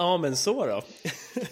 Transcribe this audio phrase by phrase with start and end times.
[0.00, 0.82] Ja, men så då.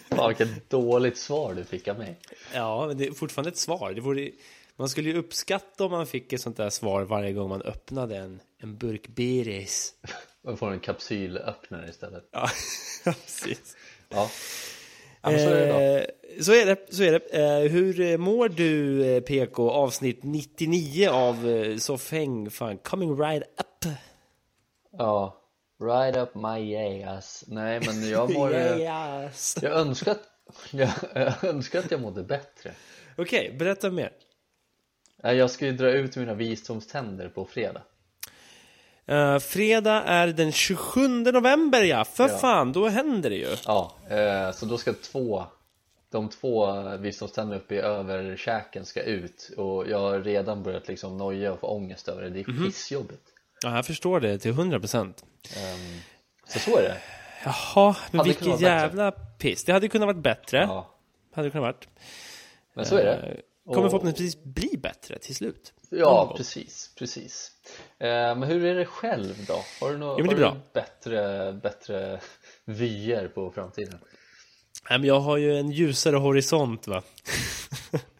[0.16, 2.16] Fan, vilket dåligt svar du fick av mig.
[2.54, 3.92] Ja, men det är fortfarande ett svar.
[3.92, 4.30] Det vore,
[4.76, 8.16] man skulle ju uppskatta om man fick ett sånt där svar varje gång man öppnade
[8.16, 9.92] en, en burk Beres.
[10.44, 12.28] Man får en kapsylöppnare istället.
[12.32, 12.48] Ja,
[13.04, 13.76] precis.
[14.08, 14.30] Ja.
[15.22, 15.78] ja men så är det då.
[15.78, 16.94] Eh, så är det.
[16.94, 17.28] Så är det.
[17.30, 19.70] Eh, hur mår du eh, PK?
[19.70, 22.50] Avsnitt 99 av eh, Soffhäng.
[22.50, 23.92] Fan, coming right up.
[24.98, 25.37] Ja.
[25.80, 26.74] Right up my
[27.04, 27.44] ass.
[27.46, 28.54] Nej, men jag mår...
[28.54, 29.56] Yes.
[29.62, 30.22] Jag önskar att
[30.70, 32.72] jag, jag önskar att jag mådde bättre.
[33.16, 34.12] Okej, berätta mer.
[35.22, 37.82] Nej, Jag ska ju dra ut mina visdomständer på fredag.
[39.10, 42.38] Uh, fredag är den 27 november ja, för Ja.
[42.38, 43.56] fan, då händer det ju.
[43.66, 45.44] Ja, eh, så då ska två
[46.10, 51.52] de två visdomständerna uppe i överkäken ska ut och jag har redan börjat liksom noja
[51.52, 52.30] och få ångest över det.
[52.30, 52.64] Det är Mhm.
[52.66, 53.22] pissjobbigt.
[53.62, 55.24] Ja, jag förstår det till 100 procent.
[55.56, 56.00] Ehm,
[56.46, 56.98] så så är det.
[57.44, 58.68] Jaha, men Hade vilken vara bättre.
[58.74, 59.64] jävla piss.
[59.64, 60.58] Det hade kunnat varit bättre.
[60.58, 60.94] Ja,
[61.34, 61.88] Hade kunnat varit.
[62.74, 63.12] men så är det.
[63.12, 63.36] Eh,
[63.74, 65.72] Kommer Och- förhoppningsvis bli bättre till slut.
[65.90, 67.50] Ja, precis, precis.
[67.98, 69.62] Eh, men hur är det själv då?
[69.80, 70.60] Har du, nå- Jo, men det är har bra.
[70.64, 72.20] du bättre, bättre
[72.64, 73.98] vyer på framtiden?
[74.90, 77.02] Nej, men jag har ju en ljusare horisont va.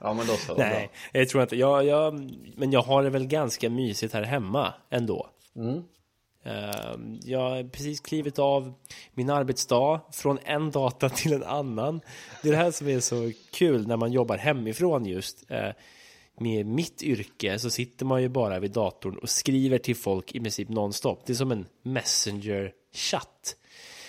[0.01, 0.55] Ja, men då så.
[0.55, 1.57] Nej, jag tror inte.
[1.57, 5.29] Jag, jag, men jag har det väl ganska mysigt här hemma ändå.
[5.57, 5.83] Mm.
[6.45, 8.73] Eh, Jag har precis klivit av
[9.15, 12.01] min arbetsdag från en data till en annan.
[12.43, 15.51] Det är det här som är så kul när man jobbar hemifrån just.
[15.51, 15.69] Eh,
[16.41, 20.41] Med mitt yrke så sitter man ju bara vid datorn och skriver till folk i
[20.41, 21.23] princip nonstop.
[21.27, 23.57] Det är som en messenger-chatt.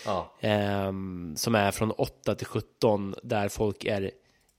[0.06, 4.12] Ja, Ehm, som är från 8 till 17 där folk är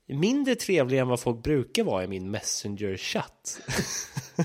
[0.07, 3.61] mindre trevliga än vad folk brukar vara i min messenger-chatt.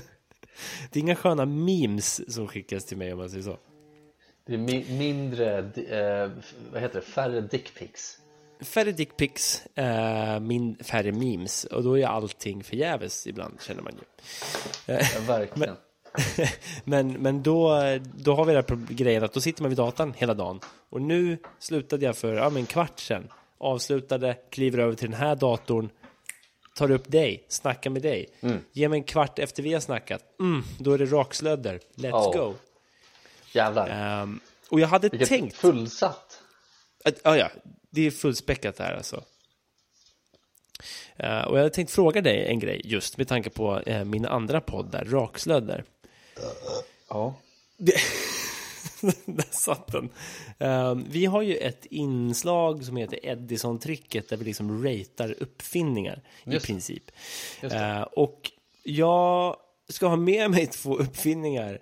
[0.91, 3.57] det är inga sköna memes som skickas till mig om man säger så.
[4.45, 6.31] det är mi- mindre, eh,
[6.71, 8.17] vad heter det, färre dickpics.
[8.61, 9.63] Färre dickpics,
[10.41, 14.03] min, färre memes och då är allting förgäves ibland känner man ju.
[14.93, 15.59] Ja, verkligen.
[15.69, 15.75] Men,
[16.83, 17.81] men då,
[18.15, 20.59] då har vi den här grejen att då sitter man vid datorn hela dagen.
[20.89, 23.27] Och nu slutade jag för ja, men en kvart sedan.
[23.57, 25.89] Avslutade, kliver över till den här datorn.
[26.75, 28.25] Tar upp dig, snackar med dig.
[28.71, 30.23] Ge mig en kvart efter vi har snackat.
[30.39, 31.79] Mm, då är det rakslödder.
[31.95, 32.31] Let's Ja.
[32.35, 32.53] go.
[33.53, 33.89] Jävlar.
[33.89, 34.39] Ehm,
[34.69, 35.55] och jag hade Vilket tänkt...
[35.57, 36.41] fullsatt.
[37.05, 37.49] Att, ja, ja,
[37.89, 39.23] det är fullspäckat där alltså.
[41.15, 44.25] Eh, och jag hade tänkt fråga dig en grej just med tanke på eh, min
[44.25, 45.83] andra podd där, Rakslödder.
[47.09, 47.35] Ja.
[49.25, 50.09] där satt den.
[50.59, 56.51] Eh, vi har ju ett inslag som heter Edison-tricket där vi liksom ratear uppfinningar i
[56.51, 56.73] Just det.
[56.73, 57.11] princip.
[57.61, 58.51] Eh, och
[58.83, 59.55] jag
[59.89, 61.79] ska ha med mig två uppfinningar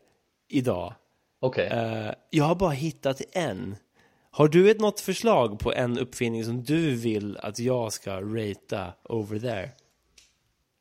[0.47, 0.93] idag.
[1.39, 1.67] Okej.
[1.67, 3.75] Eh, jag har bara hittat en.
[4.31, 8.93] Har du ett något förslag på en uppfinning som du vill att jag ska ratea
[9.03, 9.69] over there?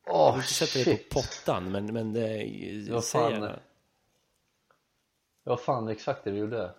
[0.07, 1.09] Åh, Jag vill inte sätta dig shit.
[1.09, 2.47] på pottan, men, men det,
[2.91, 3.59] Vad säg fan, gärna.
[5.43, 6.71] vad fan exakt det du gjorde?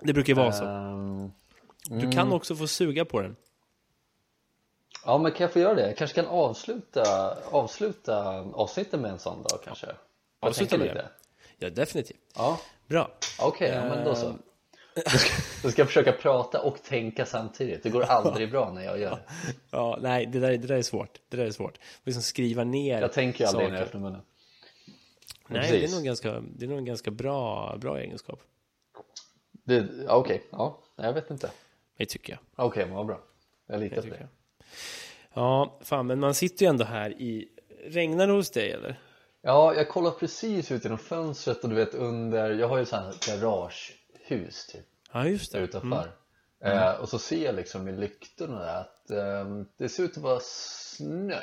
[0.00, 0.64] Det brukar ju vara så.
[0.64, 1.32] Ehm,
[1.88, 3.36] Du kan också få suga på den.
[5.04, 5.86] ja, men kan jag få göra det?
[5.86, 9.86] Jag kanske kan avsluta, avsluta avsnittet med en sån dag kanske?
[9.86, 9.96] Jag
[10.40, 11.08] Avsluta med lite.
[11.58, 12.20] Ja, definitivt.
[12.36, 13.10] Ja, Bra.
[13.40, 14.34] okej, ja, men då så.
[14.94, 17.82] Då ska, ska försöka prata och tänka samtidigt.
[17.82, 19.22] Det går aldrig bra när jag gör det.
[19.70, 21.18] Ja, nej, det där, det där är svårt.
[21.28, 21.76] Det där är svårt.
[21.76, 23.96] Och liksom skriva ner Jag tänker aldrig när jag saker.
[23.98, 24.22] öppnar munnen.
[25.48, 28.40] Nej, det är, nog ganska, det är nog en ganska bra, bra egenskap.
[30.08, 31.50] Okej, ja, jag vet inte.
[31.98, 32.66] Det tycker jag.
[32.66, 33.20] Okej, men vad bra.
[33.66, 34.16] Jag litar på det.
[34.20, 34.28] jag.
[35.34, 37.48] Ja, fan, men man sitter ju ändå här i...
[37.84, 39.00] Regnar det hos dig eller?
[39.42, 42.98] Ja, jag kollar precis ut genom fönstret och du vet under, jag har ju sån
[42.98, 43.12] här
[44.30, 45.58] garagehus typ Ja, just det.
[45.58, 46.12] utanför.
[46.64, 50.40] Eh, och så ser jag liksom i lyktorna att ehm, det ser ut att vara
[50.42, 51.40] snö.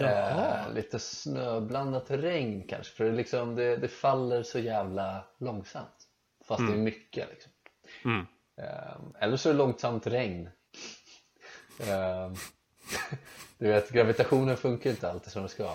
[0.00, 6.08] Eh, lite snöblandat regn kanske, för det, liksom, det, det faller så jävla långsamt.
[6.44, 7.52] Fast det är mycket liksom.
[8.04, 8.26] Mm.
[8.56, 10.48] Ehm, eller så är det långsamt regn.
[11.88, 12.34] Ehm,
[13.58, 15.74] du vet, gravitationen funkar inte alltid som det ska.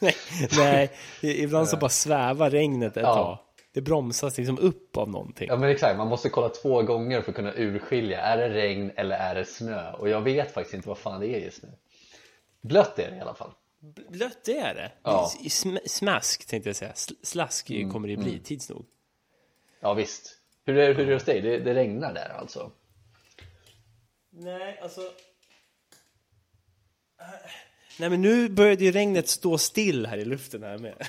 [0.00, 0.16] Nej,
[0.56, 0.90] nej,
[1.22, 3.14] ibland så bara svävar regnet ett Ja.
[3.14, 3.38] tag.
[3.76, 5.48] Det bromsas liksom upp av någonting.
[5.48, 8.90] Ja men exakt, man måste kolla två gånger för att kunna urskilja, är det regn
[8.96, 9.92] eller är det snö?
[9.92, 11.68] Och jag vet faktiskt inte vad fan det är just nu.
[12.60, 13.50] Blött är det i alla fall.
[14.08, 14.92] Blött det är det.
[15.02, 15.30] Ja.
[15.40, 16.92] Sm- Smask tänkte jag säga.
[16.92, 18.86] Sl- Slask kommer det bli tids nog.
[19.80, 20.36] Ja visst.
[20.64, 21.40] Hur är, hur är det hos dig?
[21.40, 22.70] Det, det regnar där alltså?
[24.30, 25.00] Nej, alltså...
[27.98, 31.06] Nej men nu började ju regnet stå still här i luften här med.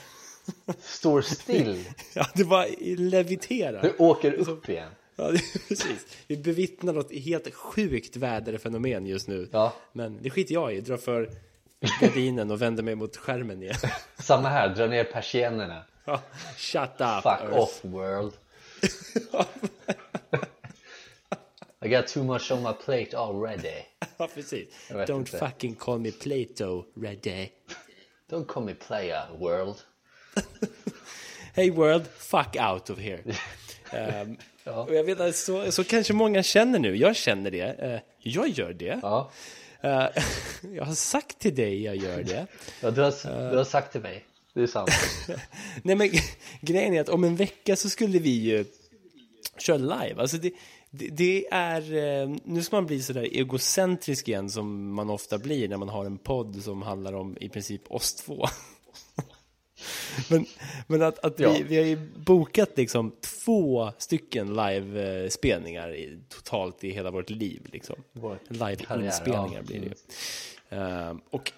[0.79, 1.83] Står still?
[2.13, 2.67] Ja, det var
[2.97, 3.81] levitera.
[3.81, 4.89] Du åker upp igen?
[5.15, 6.05] Ja, det- precis.
[6.27, 9.49] Vi bevittnar något helt sjukt väderfenomen just nu.
[9.51, 9.73] Ja.
[9.94, 10.81] Men det skiter jag i.
[10.81, 11.29] Drar för
[12.01, 13.75] gardinen och vänder mig mot skärmen igen.
[14.19, 15.83] Samma här, dra ner persiennerna.
[16.05, 16.21] Ja,
[16.57, 17.57] Shut up, Fuck Earth.
[17.59, 18.33] off world.
[21.81, 23.83] I got too much on my plate already.
[24.17, 24.67] Ja, precis.
[24.89, 25.38] Don't inte.
[25.38, 27.49] fucking call me Plato, ready.
[28.29, 29.75] Don't call me player world.
[31.53, 33.21] Hey world, fuck out of here.
[33.91, 34.83] Ehm, Ja.
[34.83, 36.95] och jag vet att så, så kanske många känner nu.
[36.95, 37.61] Jag känner det.
[37.79, 38.99] Eh, jag gör det.
[39.01, 39.31] Ja,
[39.81, 40.05] Eh,
[40.75, 42.47] jag har sagt till dig jag gör det.
[42.81, 44.25] ja du, har, du har sagt till mig.
[44.53, 44.89] Det är sant.
[45.83, 46.09] Nej men
[46.61, 48.65] grejen är att om en vecka så skulle vi ju
[49.57, 50.21] köra live.
[50.21, 50.51] Alltså det,
[50.89, 51.81] det, det är,
[52.21, 56.05] eh, nu ska man bli sådär egocentrisk igen som man ofta blir när man har
[56.05, 58.47] en podd som handlar om i princip oss två.
[60.29, 60.45] Men,
[60.88, 61.51] men att, att Ja.
[61.53, 67.62] vi, vi har ju bokat liksom två stycken live-spelningar i, totalt i hela vårt liv.
[67.71, 67.95] Liksom.
[68.47, 69.62] Live-inspelningar ja.
[69.62, 69.94] blir det ju.
[70.69, 71.51] Ehm, och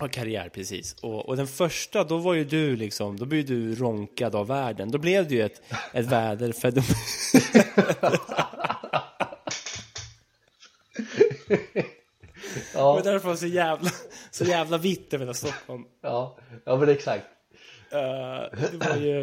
[0.00, 0.94] Ja, karriär precis.
[0.94, 4.90] Och, och den första, då var ju du liksom, då blev du ronkad av världen.
[4.90, 6.84] Då blev det ju ett, ett väderfenomen.
[12.74, 13.90] Ja, därför det var så jävla,
[14.34, 15.84] så jävla vitt över hela Stockholm.
[16.00, 17.26] ja, ja men exakt.
[17.90, 19.22] Eh, det var ju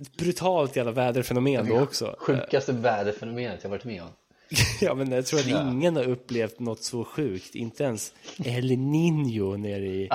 [0.00, 2.16] ett brutalt jävla väderfenomen då också.
[2.18, 4.08] Sjukaste väderfenomenet jag varit med om.
[4.80, 5.70] Ja, men jag tror att Ja.
[5.70, 7.54] ingen har upplevt något så sjukt.
[7.54, 8.14] Inte ens
[8.44, 10.08] El Niño nere i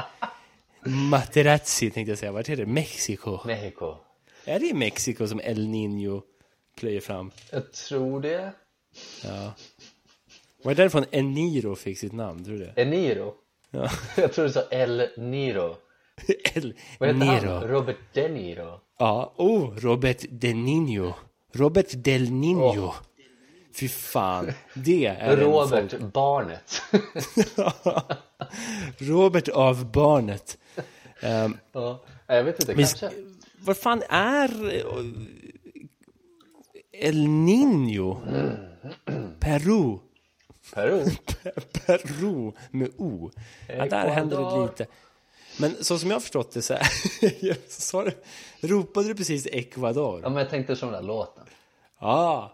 [0.85, 2.31] Materazzi tänkte jag säga.
[2.31, 2.65] Vart är det?
[2.65, 3.39] Mexiko.
[3.47, 3.95] Mexiko.
[4.45, 6.21] Är det i Mexiko som El Niño
[6.77, 7.31] plöjer fram?
[7.51, 8.51] Jag tror det.
[9.23, 9.53] Ja.
[10.67, 12.43] Var det därifrån El Niro fick sitt namn?
[12.45, 12.81] Tror du det?
[12.81, 13.33] Eniro.
[13.71, 13.89] Ja.
[14.17, 15.75] Jag tror du sa El Niro.
[16.53, 17.35] El Vad heter han?
[17.35, 17.67] Niro.
[17.67, 18.79] Robert De Niro.
[18.99, 21.13] Ja, oh, Robert De Nino.
[21.53, 22.61] Robert Del Nino.
[22.61, 22.95] Åh.
[23.75, 24.51] Fy fan.
[24.73, 26.81] Det är en Robert folk- Barnet.
[28.97, 30.57] Robert av barnet.
[31.23, 33.07] Um, ja, jag vet inte, vi kanske.
[33.07, 34.83] sk- vad fan är eh,
[36.91, 38.21] El Nino?
[39.39, 39.97] Peru.
[40.73, 41.05] Peru.
[41.85, 43.31] Peru med O.
[43.67, 44.87] Ja, där händer det lite.
[45.59, 48.11] Men så som jag har förstått det så, här, så
[48.61, 50.21] ropade du precis Ecuador?
[50.23, 51.45] Ja, men jag tänkte som den där låten.
[51.97, 52.49] Ah,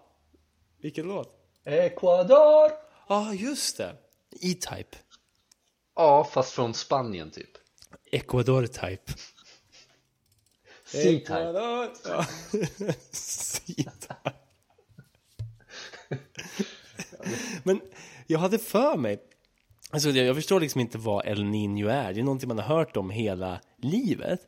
[0.82, 1.40] vilken låt?
[1.66, 2.72] Ecuador!
[3.08, 3.96] Ja, ah, just det.
[4.42, 4.98] E-Type.
[5.96, 7.50] Ja, fast från Spanien typ.
[8.12, 9.14] Ecuador-type.
[10.86, 11.10] C-type.
[11.10, 11.90] Ecuador.
[12.06, 12.26] Ja.
[13.12, 14.34] C-type.
[17.64, 17.82] Men
[18.28, 19.18] jag hade för mig,
[19.92, 22.14] alltså jag förstår liksom inte vad El Niño är.
[22.14, 24.40] Det är någonting man har hört om hela livet.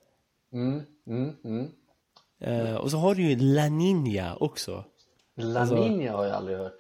[0.53, 1.67] Mm, mm, mm.
[2.41, 4.85] Eh, och så har du ju La Niña också.
[5.37, 6.77] La Alltså- Niña har jag aldrig hört.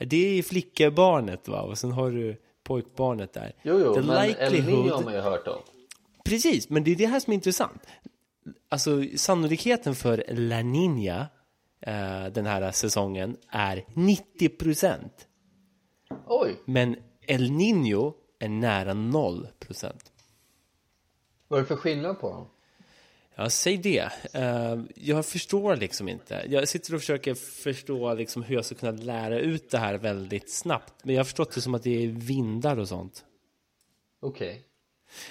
[0.00, 3.52] Det är flickebarnet va, och sen har du pojkbarnet där.
[3.62, 5.58] Jo, jo, The men El likelihood- Niño har man ju hört om.
[6.24, 7.82] Precis, men det är det här som är intressant.
[8.68, 11.26] Alltså sannolikheten för La Niña
[11.80, 15.27] eh, den här säsongen är 90 procent.
[16.26, 16.96] Oj, Men
[17.26, 20.12] El Niño är nära 0 procent.
[21.48, 22.46] vad är det för skillnad på dem?
[23.34, 24.10] Ja, säg det.
[24.32, 26.44] Eh, jag förstår liksom inte.
[26.48, 30.50] Jag sitter och försöker förstå liksom hur jag ska kunna lära ut det här väldigt
[30.50, 30.94] snabbt.
[31.02, 33.24] Men jag har förstått det som att det är vindar och sånt.
[34.20, 34.62] Okej.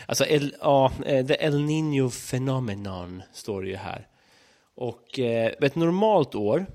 [0.06, 4.08] Alltså, El, ja, eh, the El Niño phenomenon står det ju här.
[4.76, 6.66] Och eh, ett normalt år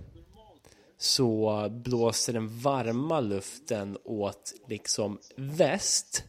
[1.02, 6.24] så blåser den varma luften åt liksom väst.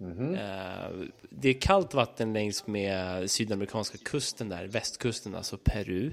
[0.00, 0.90] Eh,
[1.30, 6.12] det är kallt vatten längs med sydamerikanska kusten där, västkusten, alltså Peru.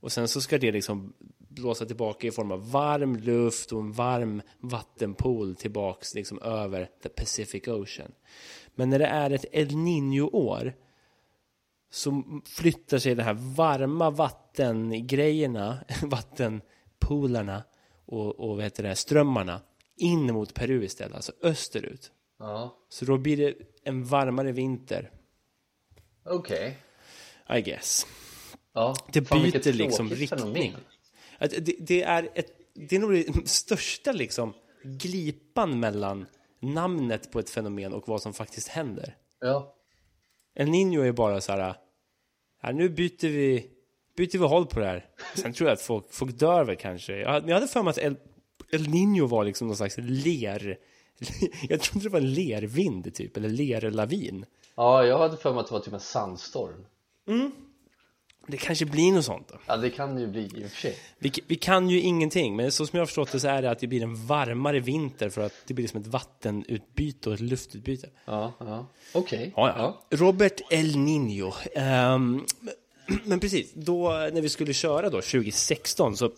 [0.00, 3.92] Och sen så ska det liksom blåsa tillbaka i form av varm luft och en
[3.92, 8.12] varm vattenpool tillbaks liksom över the Pacific Ocean.
[8.74, 10.74] Men när det är ett El Niño-år
[11.90, 15.78] så flyttar sig de här varma vattengrejerna,
[17.00, 17.62] vattenpoolarna
[18.06, 19.60] och, och vad heter det, strömmarna
[19.96, 22.12] in mot Peru istället, alltså österut.
[22.38, 25.10] Ja, Så då blir det en varmare vinter,
[26.24, 26.78] okej.
[27.50, 28.06] I guess.
[28.74, 30.74] Ja, Det byter liksom riktning.
[31.38, 34.52] det, det, är ett, det är nog det största liksom
[34.84, 36.26] glipan mellan
[36.60, 39.16] namnet på ett fenomen och vad som faktiskt händer.
[39.40, 39.74] Ja,
[40.54, 41.74] El Nino är bara så här,
[42.62, 43.70] ja, nu byter vi,
[44.16, 45.06] byter vi håll på det här.
[45.34, 47.16] Sen tror jag att folk, folk dör väl kanske.
[47.16, 48.16] Jag, hade- jag hade för mig att El,
[48.72, 50.76] El Nino var liksom någon slags ler,
[51.68, 54.46] jag trodde det var en lervind typ, eller lerlavin.
[54.76, 56.84] ja jag hade för mig att det var typ en sandstorm.
[58.46, 59.54] Det kanske blir något sånt då.
[59.66, 60.96] Ja, det kan ju bli i och för sig.
[61.18, 63.70] Vi, vi kan ju ingenting, men så som jag har förstått det så är det
[63.70, 67.40] att det blir en varmare vinter för att det blir som ett vattenutbyte och ett
[67.40, 68.08] luftutbyte.
[68.24, 68.86] Ja, ja.
[69.14, 69.52] Okej.
[69.56, 69.68] Ja,
[70.10, 70.16] ja.
[70.18, 71.52] Robert El Nino.
[71.74, 72.44] Ehm,
[73.24, 76.30] men precis, då när vi skulle köra då 2016 så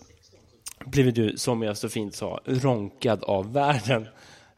[0.86, 4.06] blev du, som jag så fint sa, ronkad av världen.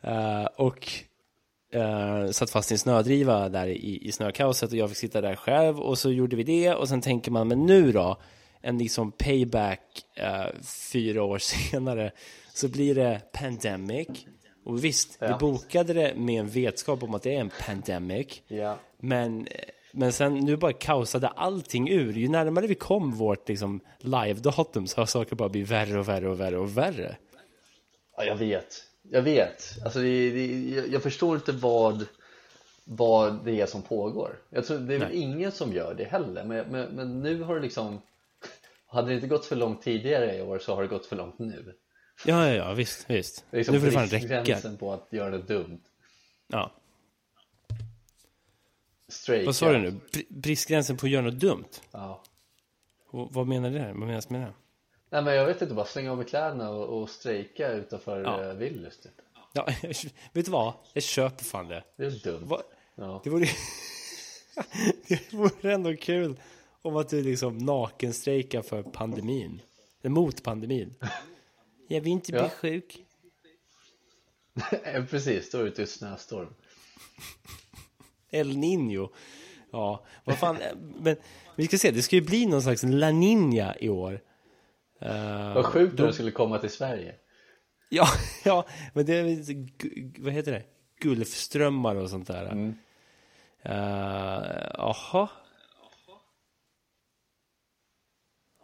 [0.00, 0.88] Eh, och
[1.77, 5.37] uh, satt fast i en snödriva där i, i snökaoset och jag fick sitta där
[5.37, 8.17] själv och så gjorde vi det och sen tänker man, men nu då?
[8.61, 9.81] En liksom payback
[10.15, 10.47] eh,
[10.93, 11.38] fyra år
[11.71, 12.11] senare
[12.55, 14.09] så blir det pandemic.
[14.65, 15.38] Och visst, vi Ja.
[15.38, 18.43] bokade det med en vetskap om att det är en pandemic.
[18.49, 18.79] Ja.
[19.00, 19.49] Men,
[19.92, 22.12] men sen nu bara kaosade allting ur.
[22.12, 26.28] Ju närmare vi kom vårt liksom, live-datum så har saker bara blivit värre och värre
[26.28, 27.16] och värre och värre.
[28.16, 28.85] ja, jag vet.
[29.02, 29.78] Jag vet.
[29.85, 30.47] Alltså, det, det,
[30.87, 32.07] jag, förstår inte vad,
[32.85, 34.38] vad det är som pågår.
[34.50, 36.45] Jag tror det är väl ingen som gör det heller.
[36.45, 38.02] Men, men, men nu har det liksom...
[38.87, 41.38] Hade det inte gått för långt tidigare i år så har det gått för långt
[41.38, 41.75] nu.
[42.26, 43.45] Ja, ja, ja, visst, visst.
[43.50, 44.71] Det är liksom nu får det fan räcka.
[44.78, 45.80] på att göra det dumt.
[46.47, 46.73] Ja.
[49.09, 49.47] Strejka.
[49.47, 49.91] Vad sa du nu?
[49.91, 51.69] Br- Bristgränsen på att göra något dumt?
[51.91, 52.23] Ja.
[53.11, 53.79] Och, vad menar du?
[53.79, 53.93] där?
[53.93, 54.53] Vad menas med det?
[55.11, 58.45] Nej men jag vet inte, bara slänga av mig kläderna och, och strejka utanför Ja.
[58.45, 58.53] ja.
[58.53, 59.12] Willys typ.
[59.53, 59.67] Ja,
[60.33, 60.73] vet du vad?
[60.93, 61.85] Jag köper fan det.
[61.97, 62.43] Det är dumt.
[62.47, 62.62] Vad-
[63.00, 63.21] Ja.
[63.25, 63.47] Det vore,
[65.09, 66.41] det vore ändå kul
[66.83, 69.61] om att du liksom nakenstrejkar för pandemin.
[70.03, 70.95] Mot pandemin.
[71.88, 72.49] Jag vill inte bli Ja.
[72.49, 73.05] sjuk.
[74.85, 76.55] Eh, Precis, står ute i snöstorm.
[78.30, 79.12] El Nino.
[79.73, 80.56] Ja, vad fan.
[81.00, 81.16] Men
[81.56, 84.20] vi ska se, det ska ju bli någon slags La Nina i år.
[85.00, 87.14] Eh, Vad sjukt då- när du skulle komma till Sverige.
[87.88, 88.06] Ja,
[88.44, 90.62] ja, men det är vad heter det?
[91.00, 92.47] Gulfströmmar och sånt där.
[92.47, 92.75] Mm.
[93.62, 95.28] Eh, Jaha.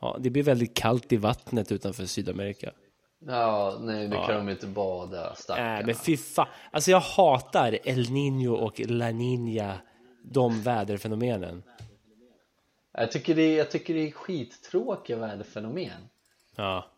[0.01, 2.73] ja, det blir väldigt kallt i vattnet utanför Sydamerika.
[3.27, 5.87] Ja, nej nu kan de inte bada, Nej, stackarna.
[5.87, 6.47] men fy fan.
[6.71, 9.79] Alltså jag hatar El Nino och La Nina,
[10.23, 11.63] de väderfenomenen.
[12.93, 16.09] Jag tycker, det är, jag tycker det är skittråkiga väderfenomen.
[16.57, 16.91] Ja.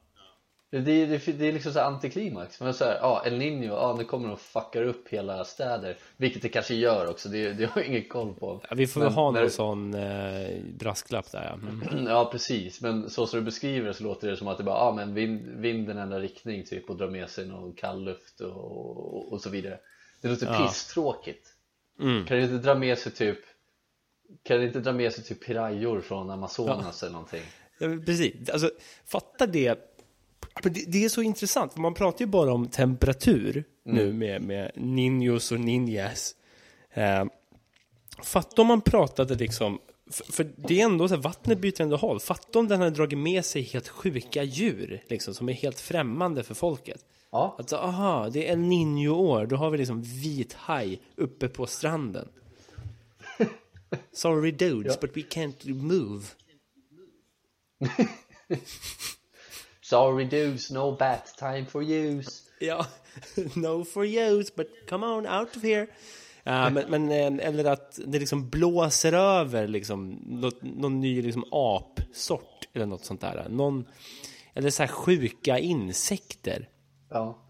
[0.70, 2.60] Det, det, det, det är liksom så här antiklimax.
[2.60, 5.96] Men så här, ja, El Niño, ja nu kommer de och fuckar upp hela städer.
[6.16, 8.60] Vilket det kanske gör också, det, det har jag ingen koll på.
[8.68, 11.44] Ja, Vi får väl ha när- någon sån eh, brasklapp där.
[11.44, 11.52] Ja.
[11.92, 12.06] Mm.
[12.10, 14.92] Ja precis, men så som du beskriver så låter det som att det bara, ja
[14.96, 19.32] men vind, vinden ändrar riktning typ och drar med sig någon kall luft och, och,
[19.32, 19.78] och så vidare
[20.22, 20.66] Det låter Ja.
[20.68, 21.52] pisstråkigt
[22.00, 22.24] Mm.
[22.26, 23.38] Kan det inte dra med sig typ
[24.42, 27.42] Kan det inte dra med sig typ pirajor från Amazonas eller någonting?
[27.78, 28.50] Ja, precis.
[28.50, 28.70] Alltså,
[29.06, 29.78] fatta det.
[30.62, 30.84] Det.
[30.92, 35.52] Det är så intressant, för man pratar ju bara om temperatur nu med, med ninjos
[35.52, 36.34] och ninjas.
[36.90, 37.24] Eh,
[38.22, 39.78] fatta om man pratade liksom,
[40.10, 42.20] för, för det är ändå så här, vattnet byter ändå håll.
[42.20, 46.42] Fatta om den hade dragit med sig helt sjuka djur, liksom, som är helt främmande
[46.42, 47.04] för folket.
[47.30, 51.66] Ja, Alltså, aha, det är El Niño-år, då har vi liksom vit haj uppe på
[51.66, 52.28] stranden.
[54.12, 54.98] Sorry dudes, Ja.
[55.00, 56.24] but we can't move.
[59.88, 62.86] sorry dudes, no bat time for use Ja,
[63.54, 65.86] no for use, but come on out of here.
[66.44, 71.44] Ja, men, men, eh, eller att det liksom blåser över liksom, något, någon ny liksom
[71.50, 73.46] apsort eller något sånt där.
[73.48, 73.84] Någon,
[74.54, 76.68] eller så här sjuka insekter.
[77.10, 77.45] Ja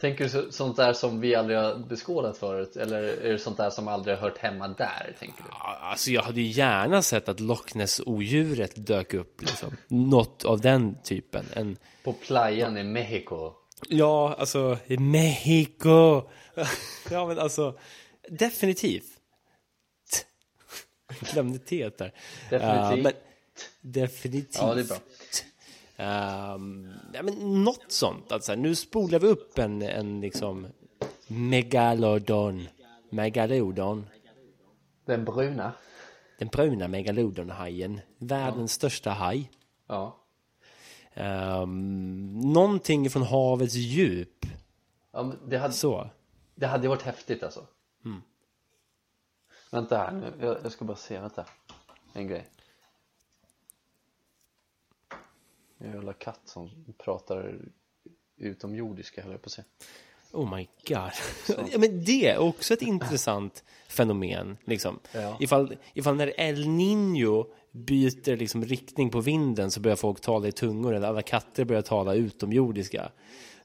[0.00, 2.76] Tänker du så, sånt där som vi aldrig har beskådat förut?
[2.76, 5.48] Eller är det sånt där som aldrig har hört hemma där, tänker du?
[5.80, 9.76] Alltså jag hade ju gärna sett att Loch Ness-odjuret dök upp liksom.
[9.88, 11.44] Något av den typen.
[11.52, 13.52] En, På playan i Mexiko
[13.88, 16.22] ja, alltså Mexico.
[17.10, 17.78] ja, men alltså
[18.28, 19.12] definitivt.
[21.32, 22.12] Glömde T där.
[22.50, 22.62] Definitivt.
[22.62, 23.12] Ja, men,
[23.80, 24.58] definitivt.
[24.60, 24.98] Ja, det är bra
[25.96, 28.32] Ehm, ja, men något sånt.
[28.32, 30.66] Alltså, nu spolar vi upp en, en liksom
[31.26, 32.68] megalodon.
[33.10, 34.06] Megalodon.
[35.04, 35.72] Den bruna
[36.38, 38.00] Den bruna megalodonhajen.
[38.18, 39.50] Världens största haj.
[39.86, 40.22] Ja
[41.18, 44.46] Um, någonting från havets djup.
[45.12, 46.10] Ja, det hade, Så.
[46.54, 47.66] det hade varit häftigt alltså
[49.70, 51.44] Vänta här nu, jag, jag ska bara se, vänta
[52.12, 52.48] En grej
[55.78, 57.58] En jävla katt som pratar
[58.36, 59.64] utomjordiska höll jag på att säga.
[60.32, 61.10] Oh my god.
[61.72, 64.56] ja, men det är också ett intressant fenomen.
[64.64, 64.98] Liksom.
[65.12, 65.36] Ja.
[65.40, 70.52] Ifall, ifall när El Niño byter liksom riktning på vinden så börjar folk tala i
[70.52, 73.10] tungor eller alla katter börjar tala utomjordiska.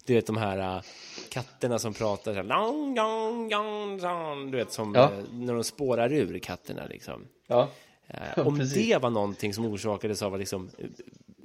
[0.06, 0.84] Du vet de här uh,
[1.30, 5.12] katterna som pratar så här, long, long, long, long, du vet som Ja.
[5.18, 7.28] uh, när de spårar ur katterna liksom.
[7.48, 7.70] Ja,
[8.14, 8.88] Eh, om precis.
[8.88, 10.70] det var någonting som orsakades av liksom,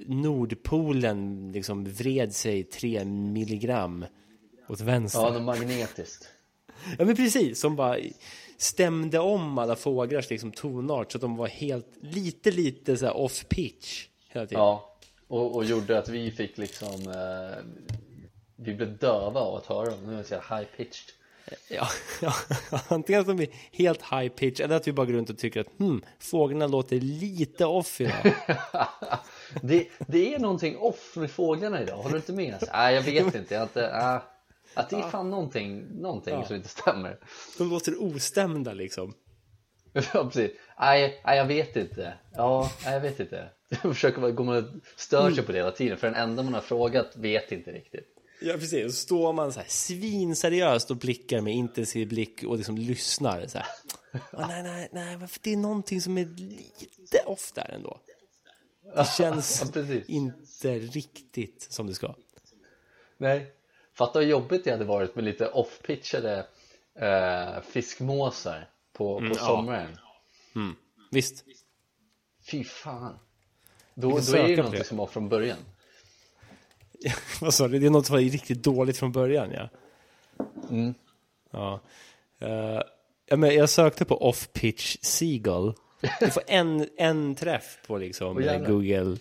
[0.07, 4.05] Nordpolen liksom vred sig tre milligram
[4.69, 5.19] åt vänster.
[5.19, 6.29] ja något magnetiskt.
[6.97, 7.97] Ja men precis, som bara
[8.57, 13.45] stämde om alla fåglars liksom tonart så att de var helt, lite lite så off
[13.49, 14.63] pitch hela tiden.
[14.63, 14.97] Ja,
[15.27, 17.63] och, och gjorde att vi fick liksom eh,
[18.55, 21.13] Vi blev döva av att höra dem, nu är det så high pitched
[21.69, 21.87] Ja,
[22.21, 22.33] ja,
[22.87, 25.61] antingen att de blir helt high pitch eller att vi bara går runt och tycker
[25.61, 28.33] att hmm, fåglarna låter lite off idag.
[29.61, 32.63] det, det är någonting off med fåglarna idag, håller du inte med?
[32.73, 34.21] Nej jag vet inte, jag inte, äh,
[34.73, 37.19] att det är fan någonting, någonting som inte stämmer.
[37.57, 39.13] De låter ostämda liksom.
[40.13, 42.13] Ja precis, nej, jag vet inte.
[42.35, 43.49] Ja, jag vet inte.
[43.69, 44.63] Jag försöker bara, går man och
[44.95, 48.07] stör sig på det hela tiden för den enda man har frågat vet inte riktigt.
[48.41, 48.85] Ja, precis.
[48.85, 53.57] Och står man så här svinseriöst och blickar med intensiv blick och liksom lyssnar så
[53.57, 53.67] här.
[54.31, 57.99] "Ah, nej, nej, nej, det är någonting som är lite off där ändå.
[58.95, 62.15] Det känns Ja, inte riktigt som det ska.
[63.17, 63.51] Nej,
[63.93, 66.43] fatta vad jobbigt det hade varit med lite off-pitchade
[66.95, 69.33] eh, fiskmåsar på, på ja.
[69.33, 69.97] sommaren
[71.11, 71.45] Visst,
[72.51, 73.19] Fy fan
[73.93, 74.85] Då, då är det ju någonting det.
[74.85, 75.57] som var från början
[77.41, 77.79] vad sa du?
[77.79, 79.69] Det är något som var riktigt dåligt från början, ja.
[80.69, 80.93] Mm.
[81.51, 81.81] Ja.
[83.35, 85.73] Men jag sökte på off-pitch seagull.
[86.19, 88.69] Du får en, en träff på liksom jävlar.
[88.69, 89.17] Google,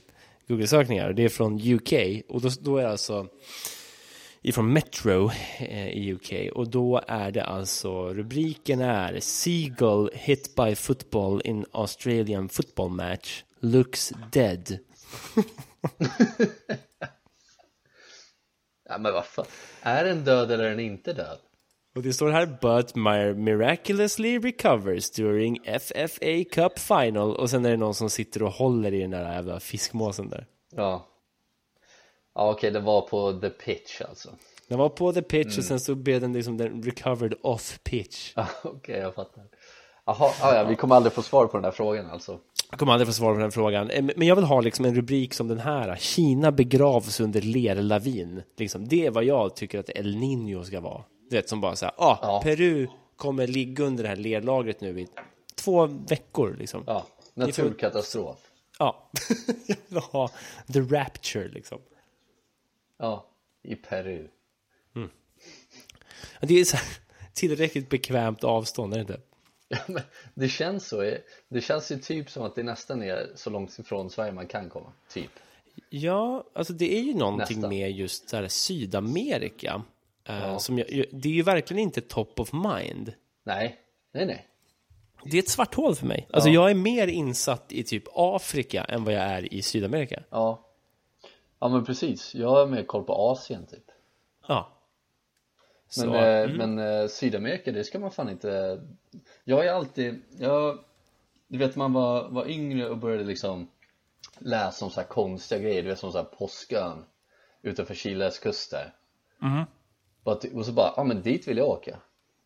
[0.48, 1.12] Google-sökningar.
[1.12, 1.92] Det är från UK.
[2.28, 3.28] Och då, då är alltså
[4.42, 6.52] ifrån Metro eh, i UK.
[6.54, 13.44] Och då är det alltså, rubriken är Seagull hit by football in Australian football match
[13.60, 14.78] looks dead.
[18.88, 19.46] Ja men vad fan
[19.82, 21.38] Är den död eller är den inte död?
[21.96, 22.94] Och det står här But
[23.36, 28.94] miraculously recovers during FFA Cup final och sen är det någon som sitter och håller
[28.94, 30.46] i den där jävla fiskmåsen där.
[30.76, 31.06] Ja
[32.34, 34.30] Ja okej, det var på the pitch alltså
[34.68, 38.32] Den var på the pitch och sen så blev den liksom den recovered off pitch.
[38.36, 39.44] Ja okej, jag fattar
[40.06, 42.38] Jaha, ja, ja, vi kommer aldrig få svar på den där frågan alltså
[42.70, 43.90] Jag kommer aldrig få svar på den frågan.
[43.90, 45.96] Eh, Men jag vill ha liksom en rubrik som den här.
[45.96, 48.42] Kina begravs under lerlavin.
[48.56, 51.02] Liksom, det är vad jag tycker att El Niño ska vara.
[51.30, 52.40] Du vet som bara så här, ah, Ja.
[52.42, 55.08] Peru kommer ligga under det här lerlagret nu i
[55.54, 56.84] två veckor liksom.
[56.86, 58.38] Ja, naturkatastrof
[58.78, 59.10] Ja,
[59.66, 60.30] jag vill ha
[60.72, 61.78] the rapture liksom.
[62.98, 63.26] Ja,
[63.62, 64.28] i Peru
[66.40, 66.86] Ja, Det är så här,
[67.32, 69.20] tillräckligt bekvämt avstånd, är det inte?
[69.68, 70.02] Ja, men
[70.34, 71.16] det känns så,
[71.48, 74.70] det känns ju typ som att det nästan är så långt ifrån Sverige man kan
[74.70, 75.30] komma, typ
[75.90, 77.68] Ja, alltså det är ju någonting Nästan.
[77.68, 79.82] med just så här Sydamerika.
[80.26, 80.58] Eh, Ja.
[80.58, 83.12] som jag, det är ju verkligen inte top of mind.
[83.42, 83.76] Nej,
[84.12, 84.46] nej nej
[85.24, 86.28] Det är ett svart hål för mig.
[86.32, 86.54] Alltså Ja.
[86.54, 90.22] jag är mer insatt i typ Afrika än vad jag är i Sydamerika.
[90.30, 90.62] Ja
[91.58, 93.84] Ja men precis, jag har mer koll på Asien typ
[94.48, 94.72] Ja.
[95.98, 96.56] Men, Så, eh, mm.
[96.74, 98.80] men eh, Sydamerika, det ska man fan inte
[99.44, 100.78] Jag är alltid, jag
[101.48, 103.68] Du vet man var, var yngre och började liksom
[104.38, 107.04] Läsa om så här konstiga grejer, du vet som så här påskön
[107.62, 108.92] Utanför Chiles kust där.
[109.38, 109.70] Bara ty-
[110.54, 111.98] Och så bara, ja men dit vill jag åka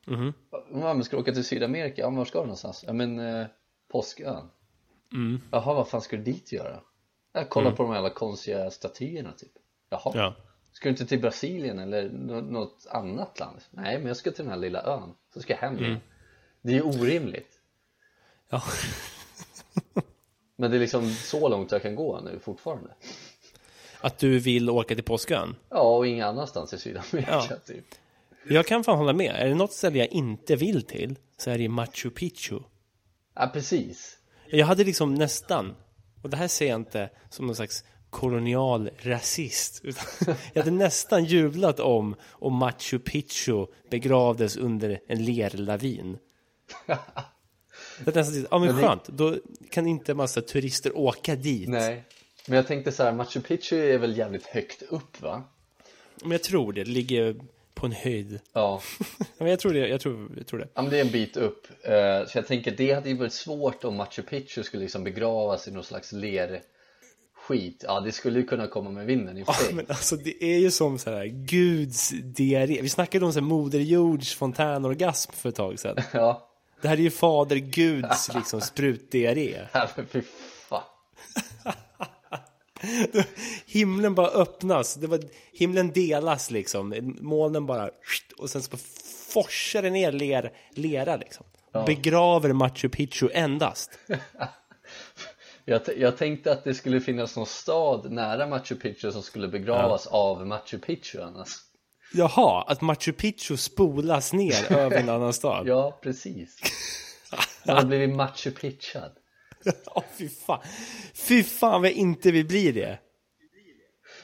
[0.07, 0.33] Mhm.
[0.73, 2.03] Ja men ska du åka till Sydamerika?
[2.03, 2.85] Ja men var ska du någonstans?
[2.87, 3.47] Ja men eh,
[3.93, 4.51] Påskön
[5.13, 5.41] Mm.
[5.51, 6.81] Jaha vad fan ska du dit göra?
[7.33, 9.53] Jag kollar på de här alla konstiga statyerna typ
[9.91, 10.35] Jaha Ja.
[10.73, 13.59] Ska du inte till Brasilien eller nå- något annat land?
[13.71, 16.01] Nej men jag ska till den här lilla ön Så ska jag hem igen
[16.63, 17.61] Det är ju orimligt
[18.49, 18.63] ja.
[20.57, 22.91] Men det är liksom så långt jag kan gå nu fortfarande
[24.01, 25.57] Att du vill åka till Påskön?
[25.69, 27.49] Ja och inga annanstans i Sydamerika Ja.
[27.67, 27.85] typ
[28.49, 29.35] Jag kan fan hålla med.
[29.39, 32.61] Är det något ställe jag inte vill till så är det Machu Picchu.
[33.35, 35.75] Ja precis Jag hade liksom nästan,
[36.23, 39.83] och det här säger jag inte som någon slags kolonial rasist,
[40.53, 46.19] jag hade nästan jublat om om Machu Picchu begravdes under en lerlavin.
[48.05, 49.37] Det är nästan, ja men Men det- skönt, då
[49.71, 51.69] kan inte massa turister åka dit.
[51.69, 52.05] Nej
[52.47, 55.43] Men jag tänkte så här, Machu Picchu är väl jävligt högt upp va?
[56.23, 57.37] Men jag tror det, det ligger
[57.75, 58.41] på en höjd.
[58.53, 58.81] Ja
[59.19, 60.69] Ja, Men jag tror det, jag tror, jag tror det.
[60.75, 63.33] Ja men det är en bit upp Eh, Så jag tänker det hade ju varit
[63.33, 66.63] svårt om Machu Picchu skulle liksom begravas i någon slags ler
[67.35, 69.75] skit, ja det skulle ju kunna komma med vinden i och sig.
[69.75, 72.83] Men alltså det är ju som så här Guds diarré.
[72.83, 75.97] Vi snackade om så här Moder Jords fontänorgasm för ett tag sedan.
[76.13, 76.51] Ja,
[76.83, 79.59] Det här är ju Fader Guds liksom sprutdiarré.
[79.73, 80.23] ja men fy
[80.69, 80.83] fan.
[83.67, 84.95] Himlen bara öppnas.
[84.95, 85.21] Det var,
[85.53, 87.15] himlen delas liksom.
[87.21, 87.91] Molnen bara
[88.39, 88.81] och sen så bara
[89.29, 91.47] forsar det ner ler, lera liksom.
[91.87, 93.91] Begraver Machu Picchu endast.
[95.65, 100.07] Jag, jag tänkte att det skulle finnas någon stad nära Machu Picchu som skulle begravas
[100.07, 101.49] av Machu Picchu annars.
[102.13, 105.67] Jaha, att Machu Picchu spolas ner över en annan stad.
[105.69, 106.57] Ja, precis.
[107.65, 109.13] Den har blivit Machu Picchad.
[109.95, 110.61] Åh, fy fan.
[111.15, 112.99] Fy fan vad inte vill bli det.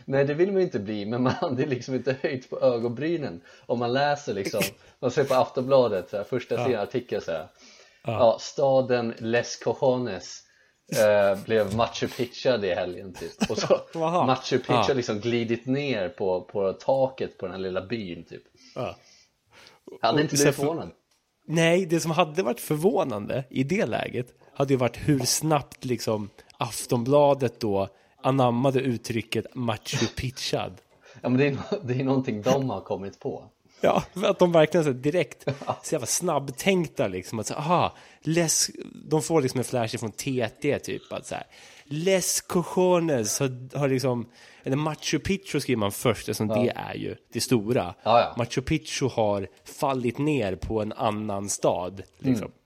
[0.05, 3.41] Nej, det vill man ju inte bli, men man hade liksom inte höjt på ögonbrynen
[3.67, 4.63] om man läser liksom,
[5.01, 7.49] man ser på Aftonbladet, så här, första sidan artikel så här.
[8.05, 8.39] Ja.
[8.41, 10.43] staden Les Cojones
[10.97, 13.51] eh, blev Machu Picchad i helgen typ.
[13.51, 13.81] Och så.
[14.27, 14.95] Machu Picchu Ja.
[14.95, 18.43] liksom glidit ner på, på taket på den här lilla byn typ.
[18.75, 18.97] Ja.
[20.01, 20.91] Jag hade inte blivit för- förvånad.
[21.49, 26.31] Nej, det som hade varit förvånande i det läget hade ju varit hur snabbt liksom
[26.59, 27.89] Aftonbladet då
[28.23, 30.73] anammade uttrycket Machu Picchad.
[31.21, 33.45] Ja men det är, det är någonting de har kommit på.
[33.81, 35.45] Ja, för att de verkligen så direkt
[35.83, 37.39] så jävla snabbtänkta liksom.
[37.39, 38.71] Att så, aha, les,
[39.09, 41.13] de får liksom en flash från TT typ.
[41.13, 41.45] Att så här,
[41.85, 44.29] Les Cojones har, har liksom,
[44.63, 47.95] eller Machu Picchu skriver man först eftersom det är ju det stora.
[48.03, 48.35] Ja, ja.
[48.39, 52.03] Machu Picchu har fallit ner på en annan stad.
[52.19, 52.47] Liksom.
[52.47, 52.59] Mm.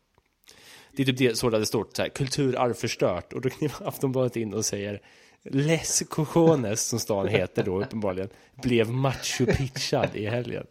[0.96, 3.33] Det är typ det, så det hade stått, så här, kulturarv förstört.
[3.33, 5.00] Och då kliver Aftonbladet in och säger
[5.42, 8.29] Les Cojones, som stan heter då uppenbarligen,
[8.62, 10.66] blev Machu Picchad i helgen.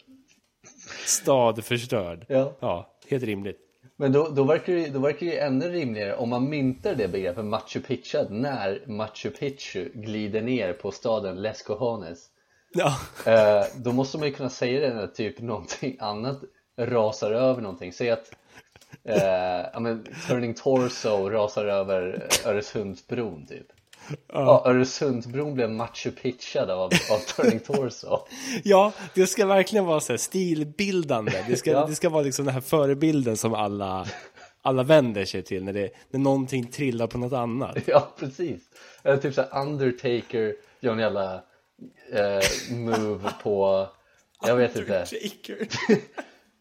[1.06, 2.26] Stad förstörd.
[2.28, 2.56] Ja.
[2.60, 3.58] ja helt rimligt.
[3.96, 7.08] Men då, då, verkar det, då verkar det ju ännu rimligare om man myntar det
[7.08, 12.30] begreppet Machu Picchad när Machu Picchu glider ner på staden Les Cojones.
[12.74, 16.40] Ja, Eh, då måste man ju kunna säga det när typ någonting annat
[16.78, 17.94] rasar över någonting.
[17.94, 18.32] Säg att
[19.04, 23.68] eh, ja, men, Turning Torso rasar över Öresundsbron typ.
[24.34, 28.20] Ja, Öresundsbron blev Machu Picchad av, av Turning Torso.
[28.64, 31.44] ja det ska verkligen vara så här stilbildande.
[31.48, 31.86] Det ska, Ja.
[31.86, 34.08] det ska vara liksom den här förebilden som alla,
[34.62, 37.78] alla vänder sig till när, det, när någonting trillar på något annat.
[37.86, 38.62] Ja, precis.
[39.04, 41.34] Eller typ såhär Undertaker gör en jävla
[42.14, 43.88] eh, move på,
[44.46, 45.06] jag vet inte.
[45.06, 45.68] Shaker.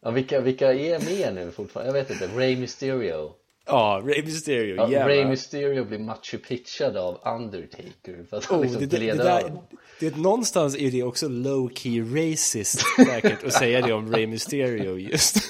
[0.02, 1.98] Ja, vilka, vilka är med nu fortfarande?
[1.98, 2.38] Jag vet inte.
[2.38, 3.32] Ray Mysterio.
[3.66, 5.08] Ja, Rey Mysterio, Ja, jävlar.
[5.08, 9.16] Ray Mysterio blir Machu Picchad av Undertaker för att han Oh, liksom det, det, det
[9.24, 9.52] där,
[10.00, 14.98] det, någonstans är det också low key racist säkert att säga det om Rey Mysterio
[14.98, 15.36] just.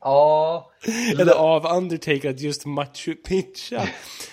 [0.00, 0.70] Ja,
[1.12, 3.78] Eller av Undertaker att just Machu Picchu.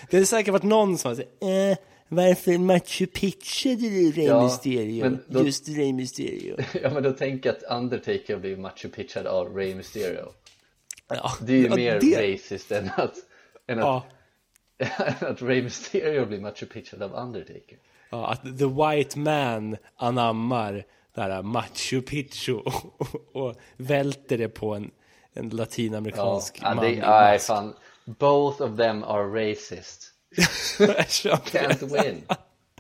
[0.10, 4.44] Det har säkert varit någon som har sagt eh, varför Machu Picchu du Rey Ja,
[4.44, 5.18] Mysterio?
[5.28, 6.58] då- Just Rey Mysterio.
[6.82, 10.26] ja men då tänker jag att Undertaker blir Machu Picchad av Ray Mysterio.
[11.08, 13.14] Ja, Det är ju ja, mer det- racist än att,
[13.68, 14.06] än att, Ja,
[15.20, 17.78] att Ray Mysterio blir Machu Picchad av Undertaker.
[18.10, 24.74] ja, att the white man anammar det här Machu Picchu och, och, välter det på
[24.76, 24.92] en,
[25.34, 27.46] en Ja, latinamerikansk ja, man det, i mask.
[27.48, 27.74] fan.
[28.06, 30.12] Both of them are racist.
[31.52, 32.22] Can't win.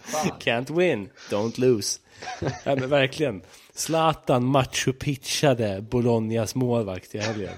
[0.02, 0.32] Fan.
[0.39, 2.00] Can't win, don't lose.
[2.63, 3.41] ja, men verkligen.
[3.74, 7.54] Zlatan Machu Picchade Bolognas målvakt i helgen.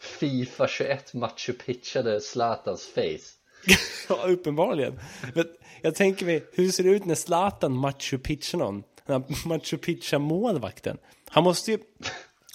[0.00, 3.34] Fifa 21 Machu Picchade Zlatans face.
[4.08, 5.00] ja, uppenbarligen.
[5.34, 5.44] Men
[5.82, 8.82] jag tänker mig, hur ser det ut när Zlatan Machu Picchar någon?
[9.06, 10.98] Den här Machu Piccha målvakten.
[11.28, 11.78] Han måste ju...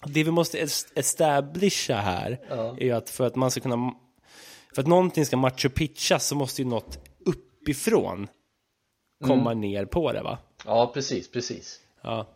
[0.06, 2.40] Det vi måste est- establisha här
[2.80, 3.94] är ju att för att man ska kunna...
[4.76, 8.28] För att någonting ska Machu Picchas så måste ju något uppifrån
[9.26, 10.38] komma ner på det va?
[10.66, 11.80] Ja, precis, precis.
[12.02, 12.28] Ja,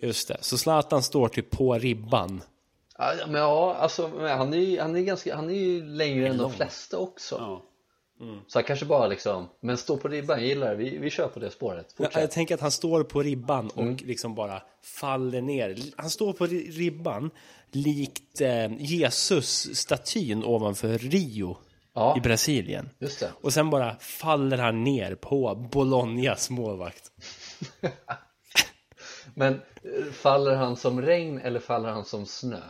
[0.00, 0.36] just det.
[0.40, 2.42] Så Zlatan står typ på ribban.
[2.98, 6.36] Ja, men ja, alltså han är ju, han är ganska, han är ju längre än
[6.38, 7.62] de flesta också.
[8.46, 11.28] Så han kanske bara liksom, men stå på ribban, jag gillar det, vi, vi kör
[11.28, 11.86] på det spåret.
[11.96, 12.20] Jag, Fortsätt.
[12.22, 15.78] jag tänker att han står på ribban och liksom bara faller ner.
[15.96, 17.30] Han står på ri- ribban
[17.74, 21.56] likt eh, Jesus-statyn ovanför Rio
[21.94, 22.14] Ja.
[22.16, 22.90] i Brasilien.
[22.98, 23.30] Just det.
[23.40, 27.10] Och sen bara faller han ner på Bolognas målvakt.
[29.34, 32.60] Men eh, faller han som regn eller faller han som snö?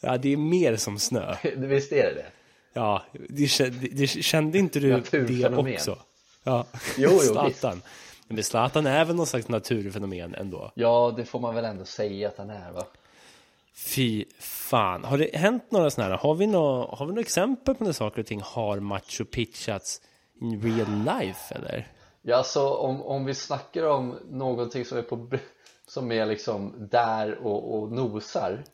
[0.00, 1.36] Ja, det är mer som snö.
[1.56, 2.26] Visst är det det?
[2.72, 5.98] Ja, det, kä- det, kände inte du det också?
[6.44, 6.66] Ja,
[6.98, 7.82] Jo, jo, Zlatan.
[8.28, 10.72] Men Zlatan är väl någon slags naturfenomen ändå?
[10.74, 12.84] Ja, det får man väl ändå säga att han är va?
[13.76, 15.04] Fy fan.
[15.04, 16.18] Har det hänt några sådana här?
[16.18, 20.00] Har vi några, har vi några exempel på när saker och ting har macho pitchats
[20.40, 21.92] in real life eller?
[22.22, 25.30] Ja, så om, om vi snackar om någonting som är på
[25.86, 28.64] som är liksom där och, och nosar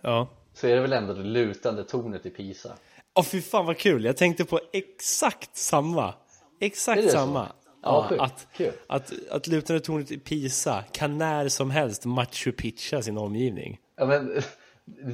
[0.00, 0.28] Ja.
[0.54, 2.72] så är det väl ändå det lutande tornet i Pisa.
[3.14, 6.14] Åh fy fan vad kul, jag tänkte på exakt samma.
[6.60, 7.08] Exakt så?
[7.10, 7.48] samma.
[7.82, 8.22] Ja, sjukt.
[8.22, 8.72] att, Kul.
[8.86, 13.78] att, att lutande tornet i Pisa kan när som helst machu piccha sin omgivning.
[13.96, 14.42] Ja, men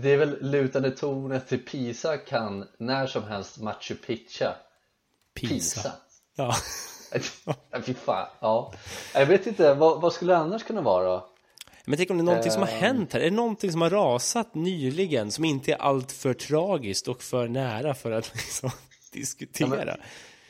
[0.03, 4.47] det är väl lutande tornet i Pisa kan när som helst Machu Picchu
[5.35, 5.55] Pisa.
[5.55, 5.92] Pisa.
[6.37, 6.55] Ja.
[7.71, 8.73] Ja, fy fan, ja.
[9.14, 11.29] Jag vet inte, vad, vad skulle det annars kunna vara då?
[11.85, 12.75] Men tänk om det är någonting som har Ehm.
[12.81, 13.21] hänt här.
[13.21, 17.49] Är det någonting som har rasat nyligen som inte är allt för tragiskt och för
[17.49, 18.71] nära för att liksom
[19.12, 19.97] diskutera?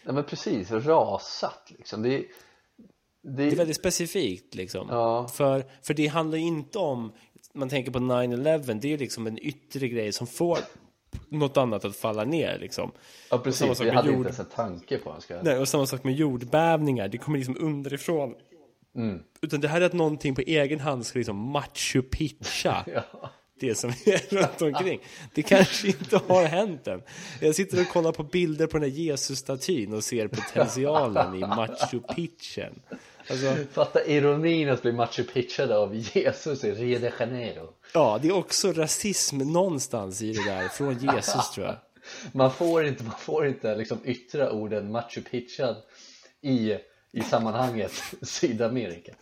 [0.05, 2.03] Ja men precis, rasat liksom.
[2.03, 2.27] Det, det,
[3.23, 4.87] Det är väldigt specifikt liksom.
[4.91, 5.29] Ja.
[5.29, 7.13] För, för det handlar inte om,
[7.55, 10.59] man tänker på 9-11, det är ju liksom en yttre grej som får
[11.29, 12.93] något annat att falla ner liksom.
[12.95, 14.17] ja samma precis, sak vi med hade jord.
[14.17, 15.17] inte ens en tanke på.
[15.21, 15.43] Ska.
[15.43, 18.35] Nej, och samma sak med jordbävningar, det kommer liksom underifrån.
[19.41, 23.31] Utan det här är att någonting på egen hand ska liksom machu piccha Ja.
[23.61, 25.01] det som är runt omkring.
[25.35, 27.03] Det kanske inte har hänt än.
[27.41, 32.01] Jag sitter och kollar på bilder på den här Jesus-statyn och ser potentialen i machu
[32.01, 32.83] picchen.
[33.33, 37.69] Alltså, Fatta ironin att bli Machu Picchu av Jesus i Rio de Janeiro.
[37.95, 41.77] ja, det är också rasism någonstans i det där, från Jesus tror jag.
[42.33, 45.75] Man får inte, man får inte liksom yttra orden Machu Picchu
[46.43, 46.73] i,
[47.13, 47.93] i sammanhanget
[48.23, 49.13] Sydamerika.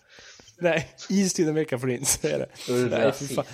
[0.59, 2.49] Nej, i Sydamerika får du inte säga det.
[2.69, 3.45] Då är det Nej.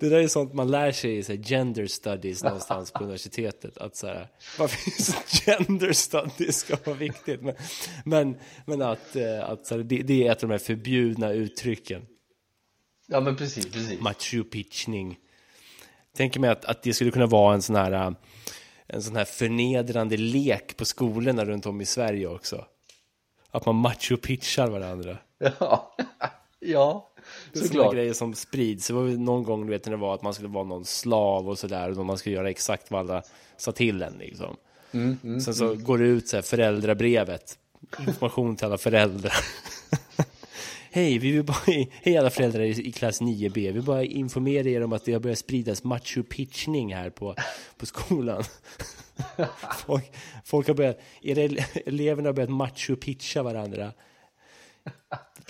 [0.00, 3.78] Det där är sånt man lär sig i så här, gender studies någonstans på universitetet.
[3.78, 4.28] Att så här,
[4.58, 4.90] varför
[5.46, 7.42] gender studies ska vara viktigt.
[7.42, 7.54] Men,
[8.04, 11.32] men, men att, eh, att så här, det, det är ett av de här förbjudna
[11.32, 12.06] uttrycken.
[13.06, 14.00] Ja men precis, precis.
[14.00, 15.18] Machu Picchning.
[16.16, 18.10] Tänker mig att, att det skulle kunna vara en sån här eh,
[18.86, 22.64] en sån här förnedrande lek på skolorna runt om i Sverige också.
[23.50, 25.18] Att man machu pitchar varandra.
[25.58, 25.96] Ja,
[26.60, 27.10] ja
[27.52, 28.86] Det är sådana grejer som sprids.
[28.86, 31.48] Det var någon gång du vet när det var att man skulle vara någon slav
[31.48, 31.98] och sådär.
[31.98, 33.22] Och man skulle göra exakt vad alla
[33.56, 34.56] sa till en liksom.
[34.92, 37.58] Mm, Sen så går det ut så här föräldrabrevet.
[38.00, 39.32] Information till alla föräldrar.
[40.90, 41.58] Hej, vi vill bara,
[42.02, 43.52] hej alla föräldrar i, klass 9B.
[43.54, 47.34] Vi vill bara informera er om att det har börjat spridas machu pitchning här på,
[47.76, 48.44] på skolan.
[49.86, 50.12] Folk,
[50.44, 53.92] folk har börjat, era ele- eleverna har börjat machu pitcha varandra.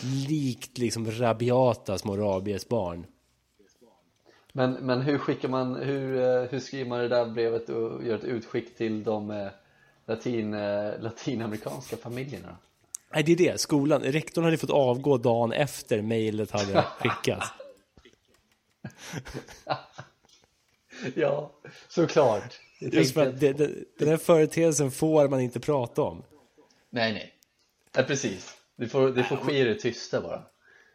[0.03, 3.07] Likt liksom rabiata små rabiesbarn.
[4.53, 8.15] Men, men hur skickar man, hur, eh, hur skriver man det där brevet och gör
[8.15, 9.49] ett utskick till de eh,
[10.07, 12.57] latin, eh, latinamerikanska familjerna?
[13.15, 13.61] Nej, det är det.
[13.61, 17.47] Skolan, rektorn hade fått avgå dagen efter mejlet hade skickats.
[21.15, 21.53] Ja,
[21.89, 22.61] såklart.
[22.81, 26.23] Just för att det, det, den här företeelsen får man inte prata om.
[26.91, 27.35] Nej, nej.
[27.97, 28.57] Ja, precis.
[28.79, 30.43] Det får, det får ske i det tysta bara.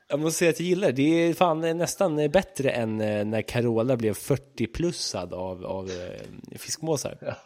[0.10, 0.94] Jag måste säga att jag gillar det.
[0.94, 7.18] Det är fan nästan bättre än eh, när Carola blev 40-plussad av, av eh, fiskmåsar.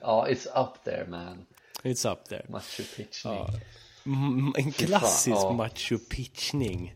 [0.00, 1.46] Ja, it's up there man.
[1.82, 2.46] It's up there.
[2.48, 3.28] Machu Picchu.
[4.06, 5.52] Mm, En klassisk ja.
[5.52, 6.94] macho pitchning.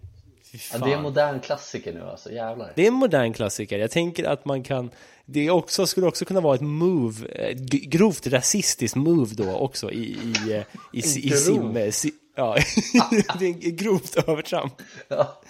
[0.53, 0.81] Ja, fan.
[0.81, 2.73] det är en modern klassiker nu alltså, jävlar.
[2.77, 3.79] Det är en modern klassiker.
[3.79, 4.91] Jag tänker att man kan...
[5.25, 9.91] Det också, skulle också kunna vara ett move, ett g- grovt rasistiskt move då också
[9.91, 11.37] i, i, eh, i, i, i Grov?
[11.39, 11.77] sim...
[11.77, 12.57] eh, si, ja,
[13.39, 14.75] det är grovt övertramp.
[15.09, 15.41] Ja,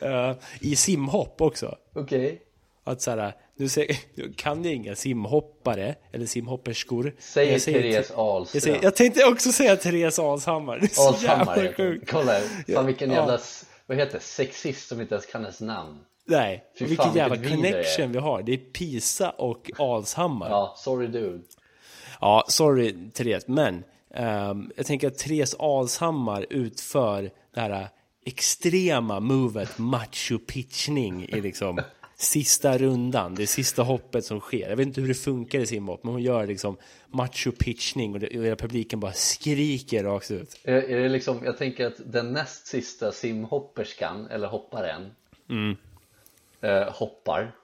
[0.00, 1.76] Eh, I simhopp också.
[1.94, 2.42] okej.
[2.84, 3.68] Att så här, nu
[4.14, 7.14] jag kan jag inga simhoppare eller simhopperskor.
[7.18, 8.56] Säger Jag säger Therese Ahlström.
[8.56, 10.78] Jag, säger, jag tänkte också säga Therese Alshammar.
[10.78, 12.10] Det är så Alshammar jävla sjukt.
[12.10, 12.40] Kolla,
[12.74, 13.16] fan vilken Ja.
[13.16, 13.38] jävla,
[13.86, 15.98] vad heter det, sexist som inte ens kan ens namn.
[16.26, 18.42] Nej, Fy vilken fan, jävla connection vi har.
[18.42, 20.50] Det är Pisa och Alshammar.
[20.50, 21.42] Ja, sorry dude.
[22.20, 27.88] Ja, sorry Therese, men ehm, jag tänker att Therese Alshammar utför det här
[28.24, 31.80] extrema movet macho pitchning i liksom
[32.16, 34.68] sista rundan, det är sista hoppet som sker.
[34.68, 38.20] Jag vet inte hur det funkar i simhopp, men hon gör liksom macho pitchning och,
[38.20, 40.60] det, och hela publiken bara skriker rakt ut.
[40.64, 45.10] Är, är det liksom, jag tänker att den näst sista simhopperskan, eller hopparen,
[46.60, 47.56] eh, hoppar.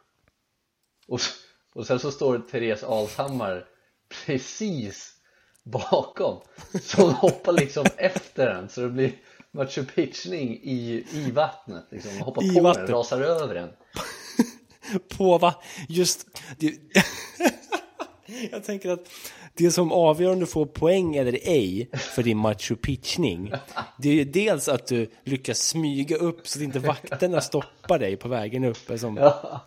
[1.09, 1.21] Och,
[1.75, 3.65] och sen så står Therese Alshammar
[4.27, 5.16] precis
[5.67, 6.41] bakom.
[6.83, 9.13] Så hon hoppar liksom efter den, så det blir
[9.51, 11.87] Machu Pitchning i, i vattnet.
[11.91, 12.21] Liksom.
[12.21, 12.87] Hoppar I på vattnet.
[12.87, 13.69] den, rasar över den.
[15.17, 15.55] på va?
[15.89, 16.27] Just...
[16.59, 16.75] Det,
[18.51, 19.09] jag tänker att
[19.55, 23.53] det som avgör om du får poäng eller ej för din macho pitchning,
[23.99, 28.17] det är ju dels att du lyckas smyga upp så att inte vakterna stoppar dig
[28.17, 28.91] på vägen upp.
[28.91, 29.11] Alltså.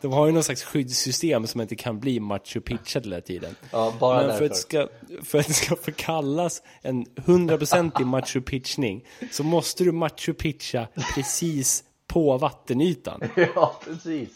[0.02, 3.56] De har ju någon slags skyddssystem som inte kan bli macho pitchad hela tiden.
[3.72, 4.88] Ja, bara Men för att, ska,
[5.24, 10.34] för att det ska få kallas en 100% i macho pitchning så måste du macho
[10.34, 13.22] pitcha precis på vattenytan.
[13.56, 14.30] Ja, precis.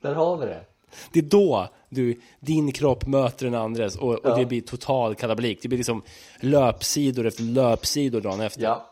[0.00, 0.64] Där har vi det.
[1.12, 4.36] Det är då du, din kropp möter den andres och, och Ja.
[4.36, 5.58] det blir total kalabalik.
[5.62, 6.02] Det blir liksom
[6.40, 8.62] löpsidor efter löpsidor dagen efter.
[8.62, 8.88] Ja.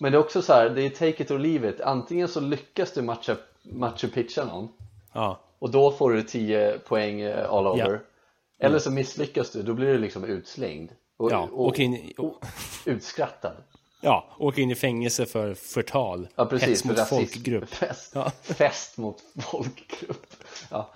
[0.00, 1.80] Men det är också så här, det är take it or leave it.
[1.80, 4.68] Antingen så lyckas du matcha, matcha pitcha någon
[5.12, 5.40] Ja.
[5.58, 7.92] och då får du 10 poäng eh, all over.
[8.58, 8.66] Ja.
[8.66, 10.90] Eller så misslyckas du, då blir du liksom utslängd.
[11.16, 12.44] Och, Ja, och, in, och
[12.84, 13.56] utskrattad.
[14.00, 16.28] ja, åker in i fängelse för förtal.
[16.36, 17.16] Ja precis, hets mot rasism.
[17.16, 17.68] folkgrupp.
[17.68, 18.30] Fest, Ja.
[18.42, 19.16] fest mot
[19.50, 20.26] folkgrupp.
[20.70, 20.90] Ja.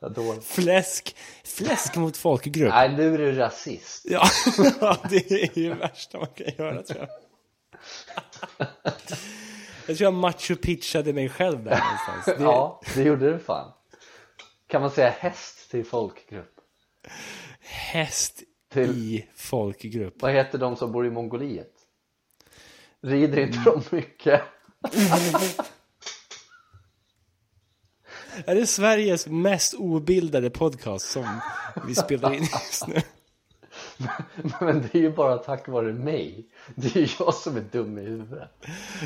[0.00, 0.40] Ja, då...
[0.40, 2.70] Fläsk, fläsk mot folkgrupp.
[2.70, 4.06] Nej, nu är du rasist.
[4.10, 4.28] Ja,
[5.10, 7.08] det är ju det värsta man kan göra tror jag.
[9.86, 12.38] Jag tror jag macho pitchade mig själv där någonstans.
[12.38, 13.72] Det, Ja, det gjorde du fan.
[14.66, 16.54] Kan man säga häst till folkgrupp?
[17.60, 20.14] Häst Till- i folkgrupp.
[20.22, 21.72] Vad heter de som bor i Mongoliet?
[23.02, 24.42] Rider inte de mycket?
[28.46, 31.40] Är det Sveriges mest obildade podcast som
[31.86, 32.94] vi spelar in just nu?
[34.60, 36.46] Men det är ju bara tack vare mig.
[36.74, 38.48] Det är ju jag som är dum i huvudet.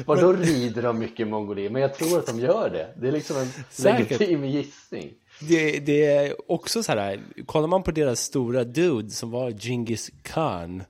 [0.06, 1.72] Vadå rider de mycket i Mongoliet?
[1.72, 2.94] Men jag tror att de gör det.
[3.00, 4.10] Det är liksom en Säkert.
[4.10, 5.12] legitim gissning.
[5.40, 10.10] Det, det är också så här, kollar man på deras stora dude som var Genghis
[10.22, 10.82] Khan.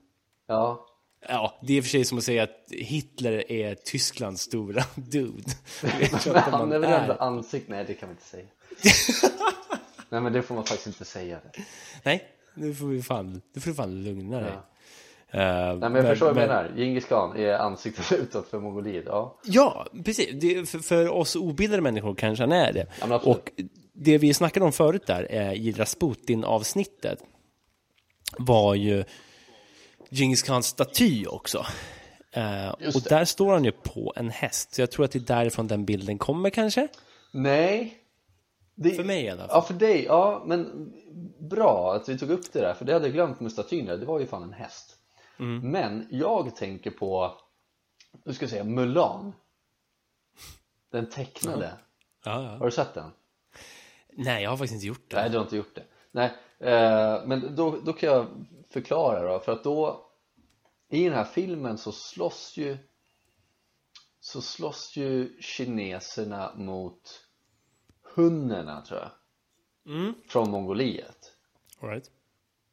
[0.47, 0.85] Ja,
[1.29, 4.83] Ja, det är i och för sig som att säga att Hitler är Tysklands stora
[4.95, 5.51] dude.
[6.25, 7.69] Men han är väl ändå ansikt?
[7.69, 8.45] Nej, det kan man inte säga.
[10.09, 11.39] Nej, men det får man faktiskt inte säga.
[11.53, 11.61] Det.
[12.03, 14.51] Nej, nu får vi fan, nu får du fan lugna dig.
[15.31, 16.71] Eh, Nej, men jag förstår vad jag menar.
[16.75, 19.03] Genghis khan är ansiktet utåt för Mongoliet.
[19.07, 20.29] Ja, Ja, precis.
[20.41, 22.87] Det, för, för oss obildade människor kanske han är det.
[22.99, 23.51] Ja, men och
[23.93, 27.19] det vi snackade om förut där eh, i Rasputin-avsnittet
[28.37, 29.03] var ju
[30.09, 31.65] Genghis Khans staty också.
[32.31, 34.73] Eh, och där står han ju på en häst.
[34.73, 36.87] Så jag tror att det är därifrån den bilden kommer kanske.
[37.31, 37.97] Nej.
[38.75, 38.91] Det...
[38.91, 39.49] För mig i alla fall.
[39.51, 40.03] Ja, för dig.
[40.03, 40.93] Ja, men
[41.39, 42.73] bra att vi tog upp det där.
[42.73, 43.97] För det hade jag glömt med statyn där.
[43.97, 44.95] Det var ju fan en häst.
[45.39, 45.71] Mm.
[45.71, 47.37] Men jag tänker på,
[48.25, 49.33] nu ska jag säga Mulan.
[50.91, 51.73] Den tecknade.
[52.25, 52.49] Ja, ja.
[52.49, 53.11] Har du sett den?
[54.13, 55.15] Nej, jag har faktiskt inte gjort det.
[55.15, 55.83] Nej, du har inte gjort det.
[56.11, 58.27] Nej, eh, men då, då kan jag
[58.79, 59.39] förklara då.
[59.39, 60.05] För att då,
[60.89, 62.77] i den här filmen så slåss ju
[64.19, 67.21] så slåss ju kineserna mot
[68.15, 69.11] hunnerna tror jag.
[70.27, 71.31] Från Mongoliet.
[71.79, 72.11] All right.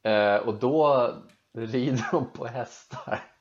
[0.02, 1.10] Eh, och då
[1.52, 3.32] rider de på hästar.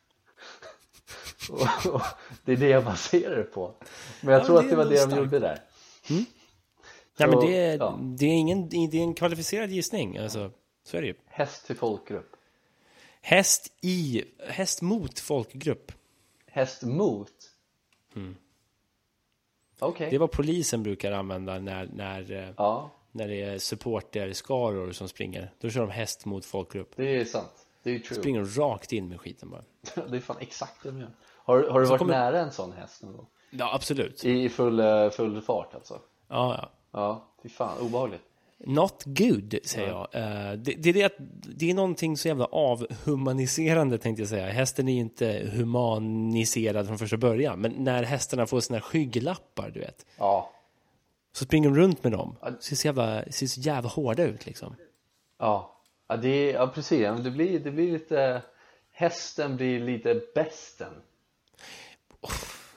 [1.51, 2.01] och, och
[2.45, 3.75] det är det jag baserar det på.
[4.21, 5.17] Men jag Ja, tror det att det var det de starkt.
[5.17, 5.59] gjorde där.
[6.09, 7.99] Nej, men Så, det, är, ja.
[8.01, 10.17] det, är ingen, det är en kvalificerad gissning.
[10.17, 10.51] Alltså,
[10.83, 11.15] så är det ju.
[11.25, 12.35] Häst till folkgrupp.
[13.21, 15.91] Häst i, häst mot folkgrupp.
[16.47, 17.31] Häst mot?
[19.79, 20.09] Okej.
[20.09, 25.07] Det är vad polisen brukar använda när, när, eh, Ja, när det är supporterskaror som
[25.07, 25.53] springer.
[25.59, 26.91] Då kör de häst mot folkgrupp.
[26.95, 27.67] det är sant.
[27.83, 28.19] Det är true.
[28.19, 29.63] Springer de rakt in med skiten bara.
[30.09, 31.11] Det är fan exakt det de gör.
[31.43, 33.27] Har, har du varit kommer- nära en sån häst någon gång?
[33.49, 34.25] Ja, absolut.
[34.25, 35.99] I full, eh, full fart alltså?
[36.27, 36.69] Ja, ja.
[36.91, 38.21] Ja, fy fan, obehagligt.
[38.65, 40.07] Not good, säger jag.
[40.11, 41.15] Eh, det, det, är det, att,
[41.57, 44.49] det är någonting så jävla avhumaniserande, tänkte jag säga.
[44.49, 47.61] Hästen är ju inte humaniserad från första början.
[47.61, 50.05] Men när hästarna får sina skygglappar, du vet.
[50.17, 50.51] Ja,
[51.33, 52.35] Så springer de runt med dem.
[52.59, 54.75] Ser så jävla, ser så jävla hårda ut liksom.
[55.39, 55.77] ja.
[56.07, 57.07] Ja, det ja precis.
[57.23, 58.41] Det blir, det blir lite...
[58.91, 60.93] Hästen blir lite besten.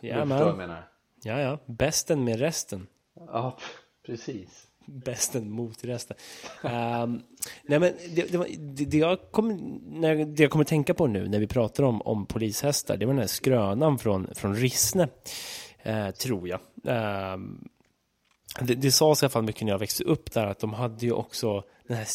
[0.00, 0.88] Ja, du förstår vad jag men, menar?
[1.22, 1.58] ja, ja.
[1.66, 2.86] Bästen med resten.
[3.14, 3.58] Ja,
[4.06, 4.63] precis.
[4.86, 6.16] Bästen mot resten.
[6.62, 7.22] Ehm,
[7.62, 9.58] nej, men det, det, var, det, det, jag kommer,
[10.00, 13.12] när, det jag kommer tänka på nu när vi pratar om, om polishästar, det var
[13.12, 15.08] den här skrönan från, från Rissne,
[15.82, 16.60] eh, tror jag.
[16.84, 17.68] Ehm,
[18.60, 21.06] det, det sades i alla fall mycket när jag växte upp där att de hade
[21.06, 22.06] ju också den här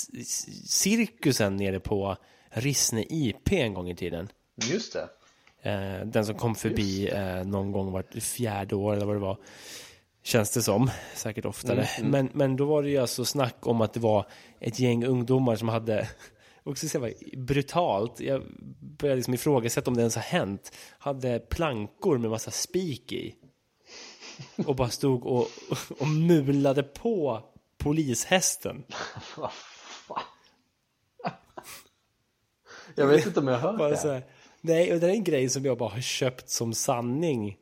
[0.68, 2.18] cirkusen nere på
[2.50, 4.30] Rissne IP en gång i tiden.
[4.72, 5.10] Just det.
[5.62, 9.38] Eh, den som kom förbi eh, någon gång vart fjärde år eller vad det var.
[10.30, 11.90] Känns det som, säkert oftare.
[12.04, 14.26] Men, men då var det ju alltså snack om att det var
[14.60, 16.10] ett gäng ungdomar som hade,
[16.64, 18.44] också så jävla brutalt, jag
[18.80, 23.36] började liksom ifrågasätta om det ens har hänt, hade plankor med massa spik i.
[24.68, 25.48] Och bara stod och,
[26.00, 27.44] och mulade på
[27.78, 28.84] polishästen.
[32.96, 34.10] Jag vet inte om jag har hört det.
[34.10, 34.14] här.
[34.14, 34.26] här,
[34.62, 37.58] nej, och det är en grej som jag bara har köpt som sanning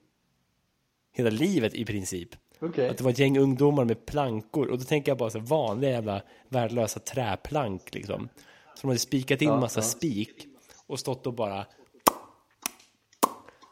[1.13, 2.29] hela livet i princip.
[2.59, 2.89] Okej.
[2.89, 5.91] Att det var ett gäng ungdomar med plankor och då tänker jag bara så vanliga
[5.91, 8.29] jävla värdelösa träplank liksom.
[8.75, 9.83] Så de hade spikat in Ja, massa ja.
[9.83, 10.47] spik
[10.87, 11.65] och stått och bara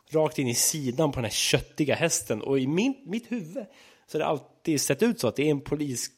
[0.09, 3.65] rakt in i sidan på den här köttiga hästen och i min, mitt huvud
[4.07, 6.09] så har det alltid sett ut så att det är en polis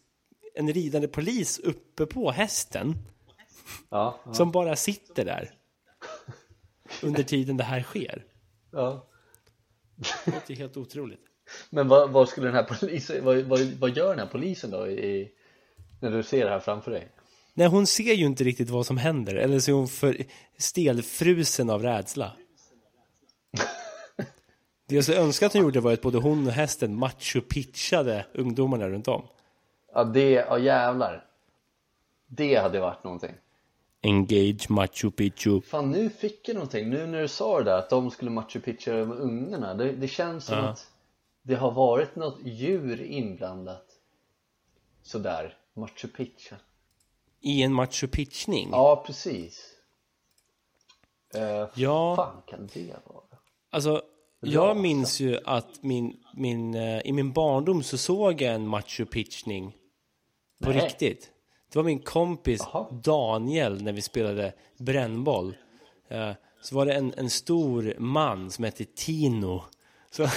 [0.55, 2.95] en ridande polis uppe på hästen
[3.89, 5.51] Ja, ja, som bara sitter där
[7.03, 8.25] under tiden det här sker.
[8.71, 9.07] ja.
[10.25, 11.21] Det låter helt otroligt.
[11.69, 14.87] Men vad, vad skulle den här polisen, vad, vad, vad gör den här polisen då
[14.87, 15.31] i,
[15.99, 17.07] när du ser det här framför dig?
[17.53, 20.17] Nej, hon ser ju inte riktigt vad som händer, eller så är hon för
[20.57, 22.31] stelfrusen av rädsla.
[24.87, 28.89] Det jag så önskar att hon gjorde var att både hon och hästen macho-pitchade ungdomarna
[28.89, 29.27] runt om.
[29.93, 31.25] Ja, det, ja jävlar.
[32.27, 33.33] Det hade varit någonting.
[34.01, 35.61] Engage Machu Picchu.
[35.61, 36.89] Fan, nu fick jag någonting.
[36.89, 39.73] Nu när du sa det där, att de skulle Machu Picchu med ungarna.
[39.73, 40.63] Det, det känns som Ja.
[40.63, 40.87] att
[41.47, 43.85] det har varit något djur inblandat.
[45.01, 46.55] Sådär, Machu Picchu.
[47.41, 48.69] I en Machu Pitchning.
[48.71, 49.73] Ja, precis.
[51.35, 52.15] Uh, Ja.
[52.15, 53.23] fan kan det vara?
[53.69, 54.01] Alltså,
[54.39, 59.05] jag minns ju att min, min, eh, i min barndom så såg jag en Machu
[59.05, 59.75] Pitchning
[60.63, 60.85] på Nej.
[60.85, 61.31] riktigt.
[61.71, 62.87] Det var min kompis Jaha.
[62.91, 65.57] Daniel när vi spelade brännboll.
[66.07, 66.31] Eh,
[66.61, 69.63] Så var det en, en stor man som hette Tino
[70.11, 70.27] så,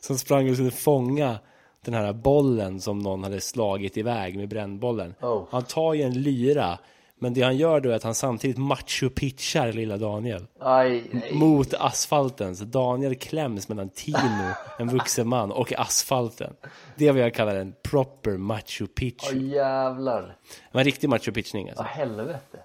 [0.00, 1.38] som sprang och skulle fånga
[1.84, 5.14] den här bollen som någon hade slagit iväg med brännbollen.
[5.20, 5.44] Oh.
[5.50, 6.78] Han tar ju en lyra,
[7.18, 12.56] men det han gör då är att han samtidigt macho-pitchar lilla Daniel Aj, mot asfalten.
[12.56, 16.54] Så Daniel kläms mellan Tino, en vuxen man, och asfalten.
[16.96, 19.28] Det är vad jag kallar en proper macho pitch.
[19.32, 20.36] Åh jävlar.
[20.72, 21.84] En riktig macho pitchning Ja, alltså.
[21.84, 22.58] helvete.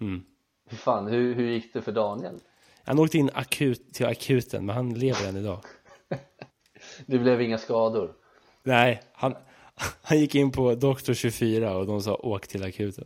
[0.00, 0.22] Mm.
[0.70, 2.34] Hur fan, hur, hur gick det för Daniel?
[2.84, 5.58] Han åkte in akut till akuten, men han lever än idag.
[7.06, 8.14] Det blev inga skador.
[8.62, 9.34] Nej, han,
[10.02, 13.04] han gick in på Doktor 24 och de sa åk till akuten.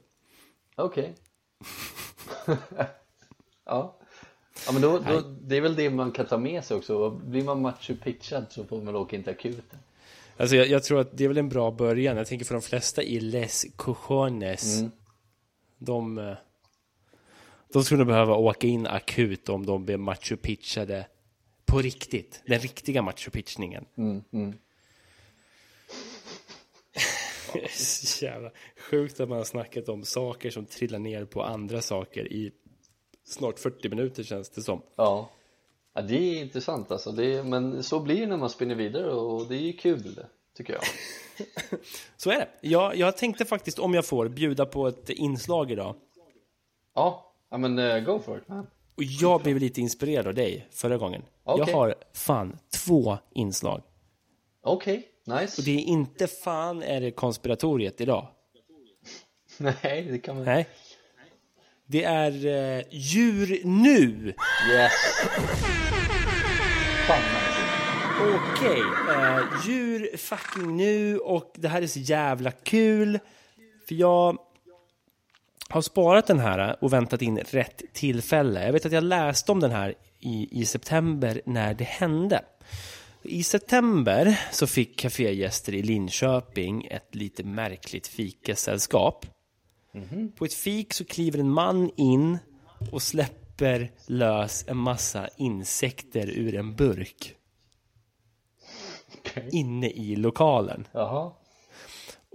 [0.76, 1.14] Okej.
[3.64, 3.96] ja.
[4.66, 7.10] Ja men då, då, det är väl det man kan ta med sig också.
[7.10, 9.78] Blir man macho pitchad så får man åka in till akuten.
[10.36, 12.16] Alltså jag, jag tror att det är väl en bra början.
[12.16, 14.82] Jag tänker för de flesta i Les Cojones.
[15.78, 16.34] De, eh,
[17.72, 21.06] de skulle behöva åka in akut om de blir macho pitchade
[21.66, 22.42] på riktigt.
[22.46, 23.84] Den riktiga macho pitchningen.
[23.96, 24.58] Mm, mm.
[27.70, 32.32] Så jävla sjukt att man har snackat om saker som trillar ner på andra saker
[32.32, 32.52] i
[33.24, 34.82] snart 40 minuter känns det som.
[34.96, 35.30] Ja.
[35.94, 37.12] ja, det är intressant alltså.
[37.12, 40.24] Det är, men så blir det när man spinner vidare och det är kul
[40.56, 40.82] tycker jag.
[42.16, 42.48] Så är det.
[42.60, 45.94] Jag, jag tänkte faktiskt om jag får bjuda på ett inslag idag.
[46.94, 48.66] Ja, ja men uh, go for it man.
[48.96, 51.22] Och jag blev lite inspirerad av dig förra gången.
[51.44, 51.64] Okej.
[51.66, 53.82] Jag har fan två inslag.
[54.62, 55.60] Okej, nice.
[55.60, 58.26] Och det är inte fan är det konspiratoriet idag.
[59.58, 60.44] Nej, det kan man...
[60.44, 60.66] Nej.
[61.86, 64.34] Det är eh, djur nu.
[64.72, 64.92] Yes!
[67.06, 67.56] Fan nice.
[68.20, 68.80] Okej,
[69.10, 73.18] eh, djur fucking nu och det här är så jävla kul.
[73.88, 74.38] För jag
[75.68, 78.64] har sparat den här och väntat in rätt tillfälle.
[78.64, 82.44] Jag vet att jag läste om den här i, i september när det hände.
[83.22, 89.26] I september så fick kafégäster i Linköping ett lite märkligt fikasällskap.
[90.36, 92.38] På ett fik så kliver en man in
[92.92, 97.34] och släpper lös en massa insekter ur en burk
[99.18, 99.48] Okej.
[99.52, 101.32] inne i lokalen Jaha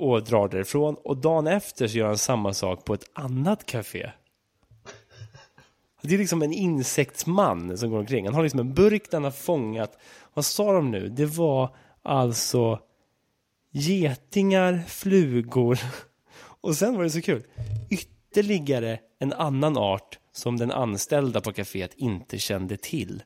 [0.01, 0.95] och drar därifrån.
[1.03, 4.11] Och dagen efter så gör han samma sak på ett annat café.
[6.01, 8.25] Det är liksom en insektsman som går omkring.
[8.25, 9.97] Han har liksom en burk där han har fångat,
[10.33, 11.09] vad sa de nu?
[11.09, 12.79] Det var alltså
[13.71, 15.79] getingar, flugor
[16.61, 17.43] och sen var det så kul.
[17.89, 23.23] Ytterligare en annan art som den anställda på kaféet inte kände till.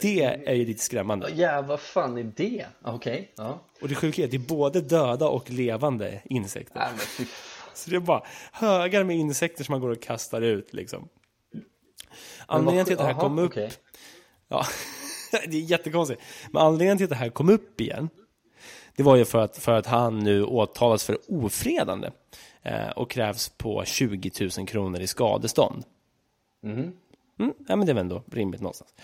[0.00, 1.30] Det är ju lite skrämmande.
[1.30, 2.66] Ja, vad fan är det?
[2.82, 3.60] Okej, ja.
[3.82, 6.78] Och det sjuka är att det är både döda och levande insekter.
[6.78, 6.88] Nej
[7.18, 7.26] men.
[7.74, 11.08] Så det är bara högar med insekter som man går och kastar ut liksom.
[12.46, 13.70] Anledningen till att det här kom upp, okej.
[14.48, 14.64] ja,
[15.46, 16.22] det är jättekonstigt.
[16.50, 18.08] Men anledningen till att det här kom upp igen,
[18.96, 22.10] det var ju för att, för att han nu åtalas för ofredande
[22.62, 25.84] eh, och krävs på 20 000 kronor i skadestånd.
[26.62, 26.92] Mhm.
[27.40, 28.94] Mm, ja, men det väl ändå rimligt någonstans.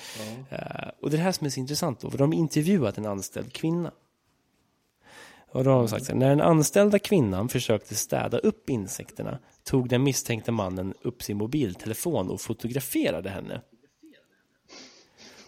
[0.51, 2.99] Eh, och det är det här som är så intressant då, för de har intervjuat
[2.99, 3.93] en anställd kvinna.
[5.51, 9.39] Och då har hon sagt så här, när den anställda kvinnan försökte städa upp insekterna
[9.64, 13.61] tog den misstänkte mannen upp sin mobiltelefon och fotograferade henne.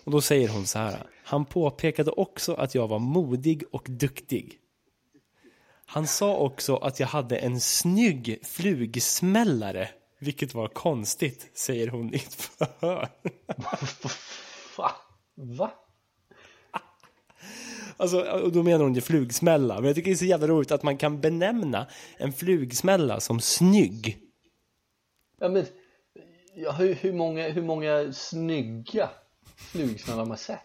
[0.04, 4.58] Och då säger hon så här, han påpekade också att jag var modig och duktig.
[5.86, 9.88] Han sa också att jag hade en snygg flugsmällare,
[10.18, 13.08] vilket var konstigt, säger hon i ett förhör.
[15.34, 15.72] Va?
[17.96, 19.74] Alltså, och då menar hon ju flugsmälla.
[19.74, 23.40] Men jag tycker det är så jävla roligt att man kan benämna en flugsmälla som
[23.40, 24.18] snygg.
[25.40, 25.66] Ja, men,
[26.54, 29.10] ja, hur, hur, många, hur många snygga
[29.56, 30.58] flugsmällar har man sett?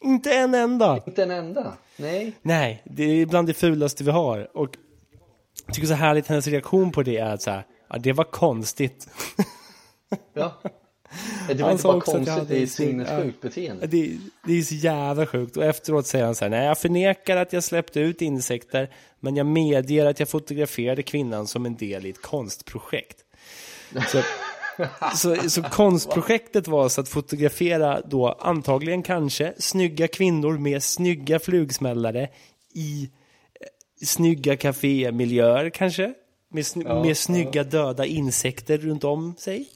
[0.00, 1.02] Inte en enda!
[1.06, 1.76] Inte en enda?
[1.96, 2.32] Nej.
[2.42, 4.56] Nej, det är bland det fulaste vi har.
[4.56, 4.76] Och
[5.68, 8.24] jag tycker så härligt hennes reaktion på det är att så här, ja, det var
[8.24, 9.08] konstigt.
[10.34, 10.60] Ja.
[11.48, 13.86] Det var Han inte bara konstigt, hade det är sinnessjukt beteende.
[13.86, 14.16] Det,
[14.46, 15.56] det är så jävla sjukt.
[15.56, 18.90] Och efteråt säger han så här, nej jag förnekar att jag släppte ut insekter,
[19.20, 23.24] men jag medger att jag fotograferade kvinnan som en del i ett konstprojekt.
[24.08, 24.22] Så,
[25.16, 32.28] så, så konstprojektet var så att fotografera då antagligen kanske snygga kvinnor med snygga flugsmällare
[32.74, 33.10] i
[34.02, 36.14] snygga kafémiljöer kanske.
[36.50, 39.68] Med, sny- Ja, med snygga döda insekter runt om sig.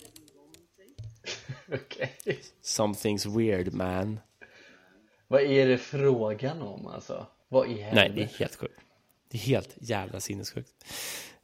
[1.74, 2.40] Okej.
[2.64, 4.20] Something's weird man.
[5.28, 7.26] Vad är det frågan om alltså?
[7.48, 8.80] Vad i Nej, det är helt sjukt.
[9.30, 10.70] Det är helt jävla sinnessjukt.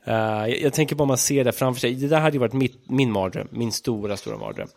[0.08, 1.94] Uh, jag, jag tänker på om man ser det framför sig.
[1.94, 3.48] Det där hade ju varit mitt, min mardröm.
[3.50, 4.68] Min stora, stora mardröm.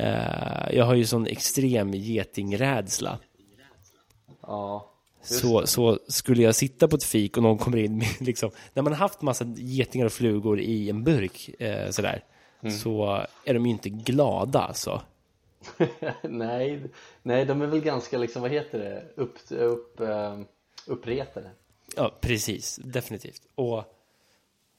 [0.00, 3.18] Uh, jag har ju sån extrem getingrädsla.
[4.42, 4.92] Ja.
[5.26, 8.82] Så, så skulle jag sitta på ett fik och någon kommer in med liksom, när
[8.82, 12.24] man har haft massa getingar och flugor i en burk eh, sådär,
[12.82, 15.02] så är de ju inte glada alltså.
[16.22, 16.82] nej,
[17.22, 20.40] nej, de är väl ganska liksom, vad heter det, upp, upp, eh,
[20.86, 21.50] uppretade.
[21.96, 22.80] Ja, precis.
[22.84, 23.42] Definitivt.
[23.54, 23.84] Och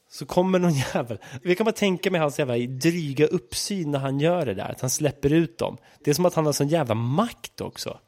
[0.10, 1.18] så kommer någon jävel.
[1.42, 4.72] Vi kan bara tänka mig hans jävla dryga uppsyn när han gör det där.
[4.72, 5.78] Att han släpper ut dem.
[6.04, 8.00] Det är som att han har sån jävla makt också.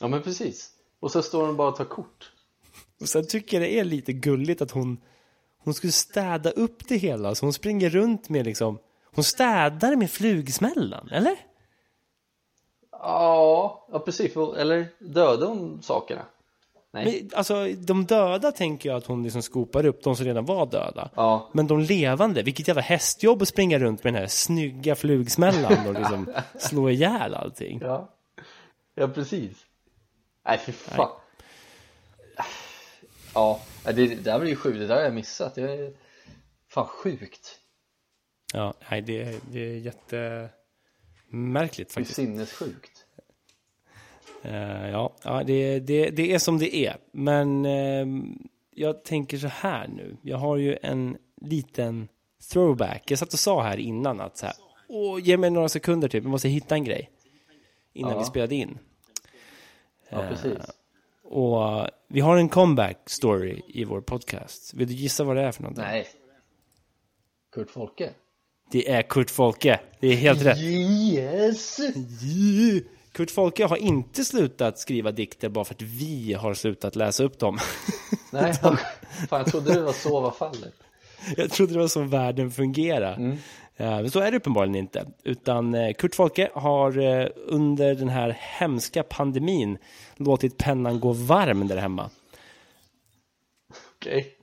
[0.00, 0.70] Ja men precis.
[1.00, 2.32] Och så står de bara och tar kort.
[3.00, 5.00] Och sen tycker jag det är lite gulligt att hon
[5.58, 7.34] hon skulle städa upp det hela.
[7.34, 8.78] Så hon springer runt med liksom
[9.14, 11.36] hon städar med flugsmällan, eller?
[12.92, 14.36] Ja, ja precis.
[14.36, 16.22] Eller dödade hon sakerna?
[16.92, 17.04] Nej.
[17.04, 20.66] Men, alltså, de döda tänker jag att hon liksom skopar upp, de som redan var
[20.66, 21.10] döda.
[21.14, 21.50] Ja.
[21.52, 25.94] Men de levande, vilket jävla hästjobb att springa runt med den här snygga flugsmällan och
[25.94, 27.80] liksom slå ihjäl allting.
[27.82, 28.08] Ja,
[28.94, 29.67] ja precis.
[30.48, 31.10] Nej fy fan.
[33.34, 34.78] Ja, det, det där var ju sjukt.
[34.78, 35.54] Det där har jag missat.
[35.54, 35.92] Det är
[36.68, 37.58] fan sjukt.
[38.54, 42.16] Ja, nej, det, är- det är jättemärkligt Det är faktiskt.
[42.16, 43.04] sinnessjukt.
[44.42, 46.96] Eh, ja, ja det, det, det är som det är.
[47.12, 48.38] Men ehm,
[48.70, 50.16] jag tänker så här nu.
[50.22, 52.08] Jag har ju en liten
[52.52, 53.10] throwback.
[53.10, 54.54] Jag satt och sa här innan att så här,
[54.88, 57.10] Åh, ge mig några sekunder typ, jag måste hitta en grej.
[57.92, 58.18] Innan Ja.
[58.18, 58.78] vi spelade in.
[60.10, 60.58] Ja, precis.
[61.24, 64.74] Och eh, vi har en comeback story i vår podcast.
[64.74, 65.84] Vill du gissa vad det är för någonting?
[65.84, 66.06] Nej.
[67.52, 68.10] Kurt Folke.
[68.70, 69.80] Det är Kurt Folke.
[70.00, 70.58] Det är helt rätt.
[70.58, 71.80] Yes!
[72.24, 72.82] Yeah.
[73.12, 77.38] Kurt Folke har inte slutat skriva dikter bara för att vi har slutat läsa upp
[77.38, 77.58] dem.
[78.32, 78.78] Nej, fan
[79.30, 80.74] jag trodde det var så var fallet.
[81.36, 83.20] Jag trodde det var så världen fungerar.
[83.20, 83.34] Eh,
[83.78, 85.06] Men så är det uppenbarligen inte.
[85.22, 89.78] Utan eh, Kurt Folke har eh, under den här hemska pandemin
[90.16, 92.10] låtit pennan gå varm där hemma.
[93.96, 94.34] Okej.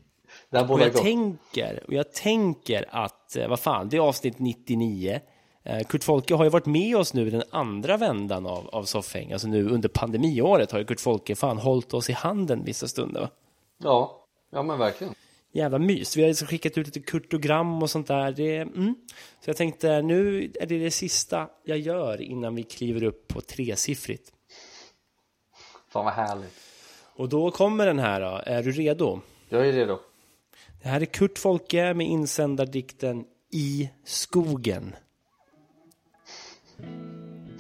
[0.50, 4.40] Det här Och jag tänker, och jag tänker att, eh, vad fan, det är avsnitt
[4.40, 5.20] 99.
[5.64, 8.84] Eh, Kurt Folke har ju varit med oss nu i den andra vändan av, av
[8.84, 9.32] Soffhäng.
[9.32, 13.22] Alltså nu under pandemiåret har ju Kurt Folke fan hållit oss i handen vissa stunder.
[13.22, 13.30] Va?
[13.78, 15.14] Ja, ja men verkligen.
[15.56, 16.18] Jävla mys.
[16.18, 18.32] Vi har liksom skickat ut lite kurtogram och sånt där.
[18.32, 18.96] Det, mm.
[19.42, 23.42] Så jag tänkte, nu är det det sista jag gör innan vi kliver upp på
[23.42, 24.32] tresiffrigt.
[25.90, 26.54] Fan vad härligt.
[27.16, 28.42] Och då kommer den här då.
[28.46, 29.20] Är du redo?
[29.50, 30.00] Jag är redo.
[30.82, 34.96] Det här är Kurt Folke med insändardikten I skogen.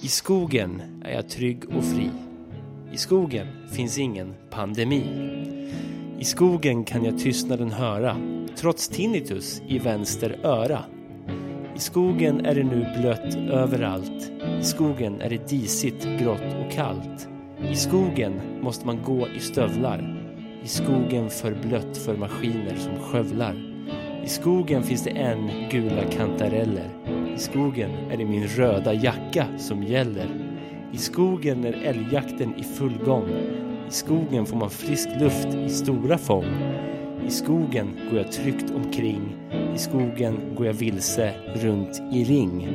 [0.01, 2.11] I skogen är jag trygg och fri.
[2.93, 5.35] I skogen finns ingen pandemi.
[6.19, 8.17] I skogen kan jag tystnaden höra,
[8.55, 10.79] trots tinnitus i vänster öra.
[11.75, 14.31] I skogen är det nu blött överallt.
[14.59, 17.27] I skogen är det disigt, grått och kallt.
[17.71, 20.27] I skogen måste man gå i stövlar.
[20.63, 23.55] I skogen för blött för maskiner som skövlar.
[24.23, 26.89] I skogen finns det en gula kantareller.
[27.35, 30.27] I skogen är det min röda jacka som gäller.
[30.91, 33.29] I skogen är älgjakten i full gång.
[33.87, 36.45] I skogen får man frisk luft i stora fång.
[37.27, 39.35] I skogen går jag tryggt omkring.
[39.75, 42.67] I skogen går jag vilse runt i ring.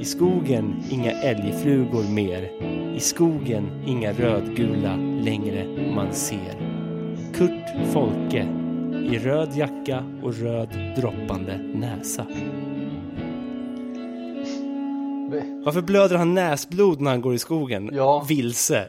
[0.00, 2.50] I skogen inga älgflugor mer.
[2.96, 6.56] I skogen inga rödgula längre man ser.
[7.34, 8.48] Kurt Folke
[9.12, 12.26] i röd jacka och röd droppande näsa.
[15.64, 17.90] Varför blöder han näsblod när han går i skogen?
[17.92, 18.26] Ja.
[18.28, 18.88] Vilse.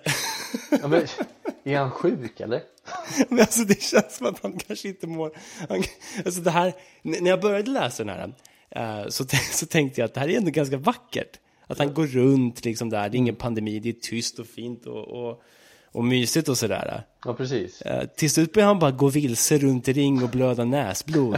[0.82, 1.02] Ja, men,
[1.64, 2.62] är han sjuk eller?
[3.30, 5.32] Men alltså det känns som att han kanske inte mår...
[5.70, 5.84] Han,
[6.26, 8.34] alltså det här, när jag började läsa den här
[9.02, 11.40] eh, så, så tänkte jag att det här är ändå ganska vackert.
[11.68, 14.86] Att han går runt liksom där, det är ingen pandemi, det är tyst och fint
[14.86, 15.42] och, och,
[15.92, 17.04] och mysigt och sådär.
[17.26, 17.82] Ja, precis.
[17.82, 21.38] Eh, till slut börjar han bara gå vilse runt i ring och blöda näsblod.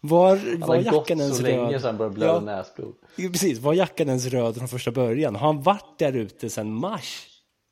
[0.00, 2.40] Var, Han var har gått jackan ens så länge sedan han började blöda Ja.
[2.40, 2.94] näsblod.
[3.16, 5.36] Precis, var jackan ens röd från första början?
[5.36, 7.26] Har han varit där ute sedan mars?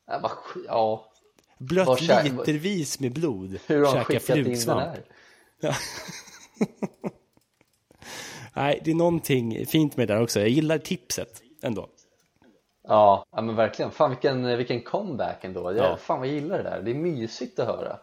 [0.07, 1.11] Ja, sk- ja.
[1.69, 3.59] Blött Var kä- litervis med blod.
[3.67, 4.81] hur har han skickat in den flugsvamp.
[4.81, 5.03] här?
[8.53, 10.39] Nej, det är någonting fint med det där också.
[10.39, 11.89] Jag gillar tipset ändå.
[12.87, 13.91] Ja, men verkligen.
[13.91, 15.63] Fan vilken, vilken comeback ändå.
[15.71, 15.97] Jag, Ja.
[15.97, 16.81] Fan vad jag gillar det där.
[16.81, 17.99] Det är mysigt att höra.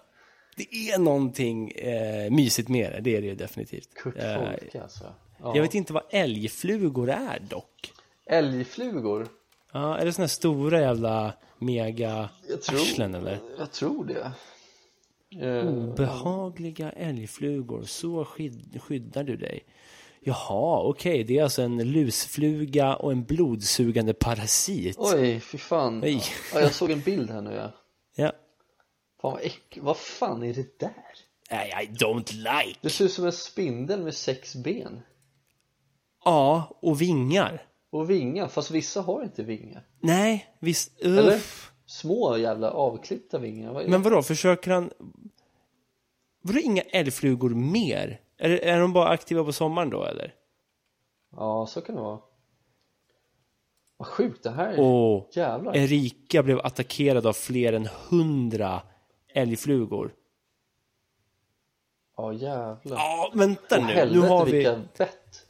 [0.57, 3.95] Det är någonting eh, mysigt med det, det är det ju definitivt.
[3.95, 5.05] Kurt Eh, Folke alltså.
[5.43, 5.53] Ja.
[5.57, 7.93] jag vet inte vad älgflugor är dock.
[8.27, 9.29] Älgflugor?
[9.73, 12.29] Ja, är det såna här stora jävla mega
[12.69, 13.39] arslen eller?
[13.59, 14.33] Jag tror det.
[15.47, 19.65] Eh, Behagliga älgflugor, så skyd skyddar du dig.
[20.21, 24.97] Jaha, okej, det är alltså en lusfluga och en blodsugande parasit.
[24.99, 26.05] oj, fy fan.
[26.05, 26.23] Oj.
[26.55, 27.73] Ja, jag såg en bild här nu ja.
[28.15, 28.33] Ja.
[29.23, 29.79] Fan vad äck...
[29.81, 30.93] Vad fan är det där?
[31.51, 32.79] Nej, I don't like.
[32.81, 35.03] Det ser ut som en spindel med sex ben.
[36.25, 37.63] Ja, och vingar.
[37.93, 39.87] Och vingar, fast vissa har inte vingar.
[40.01, 41.01] Nej, visst.
[41.01, 41.37] Eller?
[41.37, 41.73] Uff.
[41.87, 43.73] Små jävla avklippta vingar.
[43.73, 43.89] Vad?
[43.89, 44.91] Men vadå, försöker han...
[46.43, 48.21] Vadå inga älgflugor mer?
[48.39, 50.35] Är, är de bara aktiva på sommaren då eller?
[51.37, 52.19] Ja, så kan det vara.
[53.97, 54.81] Vad sjukt, det här är...
[54.81, 55.77] Och Jävlar.
[55.77, 58.83] Erika blev attackerad av fler än hundra
[59.35, 60.15] älgflugor.
[62.17, 62.97] Ja, jävlar.
[62.97, 63.93] Ja, vänta Åh, nu.
[63.93, 64.53] helvete Nu har vi...
[64.53, 65.42] vilka bett.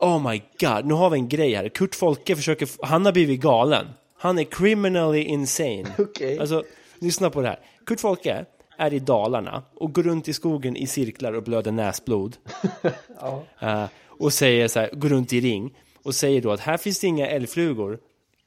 [0.00, 1.68] Oh my god, nu har vi en grej här.
[1.68, 2.68] Kurt Folke försöker...
[2.86, 3.86] Han har blivit galen.
[4.18, 5.84] Han är criminally insane.
[5.98, 6.38] Okej.
[6.38, 6.64] Alltså,
[6.98, 7.58] lyssna på det här.
[7.86, 8.44] Kurt Folke
[8.76, 12.36] är i Dalarna och går runt i skogen i cirklar och blöder näsblod.
[13.20, 13.44] Ja.
[13.60, 17.00] Eh, och säger så här, går runt i ring och säger då att här finns
[17.00, 17.98] det inga älgflugor.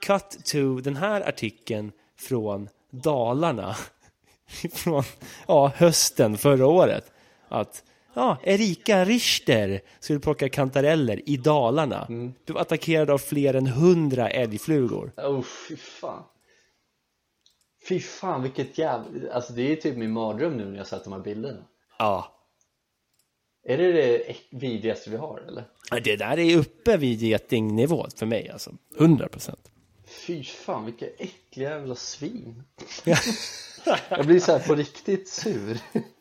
[0.06, 3.76] Cut to den här artikeln från Dalarna.
[4.74, 5.04] från
[5.48, 7.12] ja, hösten förra året.
[7.50, 7.84] Att
[8.14, 12.06] ja, Erika Richter skulle plocka kantareller i Dalarna.
[12.46, 15.12] Blev attackerad av fler än hundra älgflugor.
[15.18, 16.24] Oh, fy fan.
[17.88, 19.34] Fy fan vilket jävla...
[19.34, 21.64] Alltså det är typ min mardröm nu när jag sett de här bilderna.
[22.00, 22.38] Ja,
[23.64, 25.64] Är det det vidrigaste vi har eller?
[26.04, 28.72] det där är uppe vid getingnivå för mig alltså.
[29.00, 29.72] 100 procent.
[30.32, 32.64] Fy fan vilka äckliga jävla svin.
[34.10, 35.80] Jag blir så här på riktigt sur.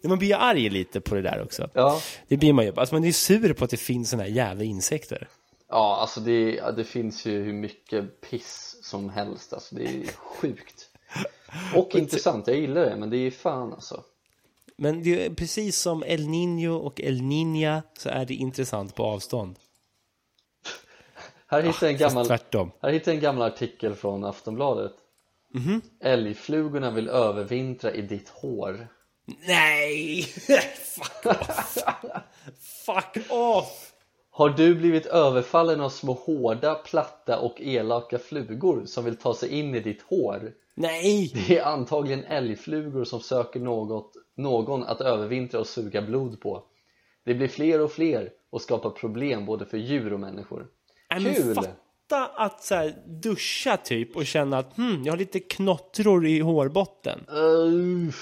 [0.09, 1.71] Man blir arg lite på det där också.
[1.75, 2.01] Ja.
[2.29, 2.73] Det blir man ju.
[2.77, 5.29] Alltså man är sur på att det finns såna här jävla insekter.
[5.69, 9.53] Ja, alltså det, det finns ju hur mycket piss som helst.
[9.53, 10.89] Alltså det är sjukt.
[11.75, 14.05] Och intressant, jag gillar det, men det är fan alltså.
[14.77, 19.03] Men det är precis som El Niño och El Niña så är det intressant på
[19.05, 19.57] avstånd.
[21.51, 22.71] Här hittar jag en gammal, tvärtom.
[22.83, 24.93] här hittar jag en gammal artikel från Aftonbladet.
[26.01, 28.89] Älgflugorna vill övervintra i ditt hår.
[29.47, 30.23] Nej!
[31.03, 31.79] Fuck off!
[32.87, 33.93] Fuck off!
[34.31, 39.49] Har du blivit överfallen av små hårda, platta och elaka flugor som vill ta sig
[39.59, 40.53] in i ditt hår?
[40.75, 41.33] Nej!
[41.35, 46.65] Det är antagligen älgflugor som söker något, någon att övervintra och suga blod på.
[47.25, 50.67] Det blir fler och fler och skapar problem både för djur och människor.
[51.11, 51.55] Nej, men Kul!
[51.55, 56.41] fatta att så här, duscha typ och känna att hmm, jag har lite knottror i
[56.41, 57.27] hårbotten.
[57.29, 58.13] Uh,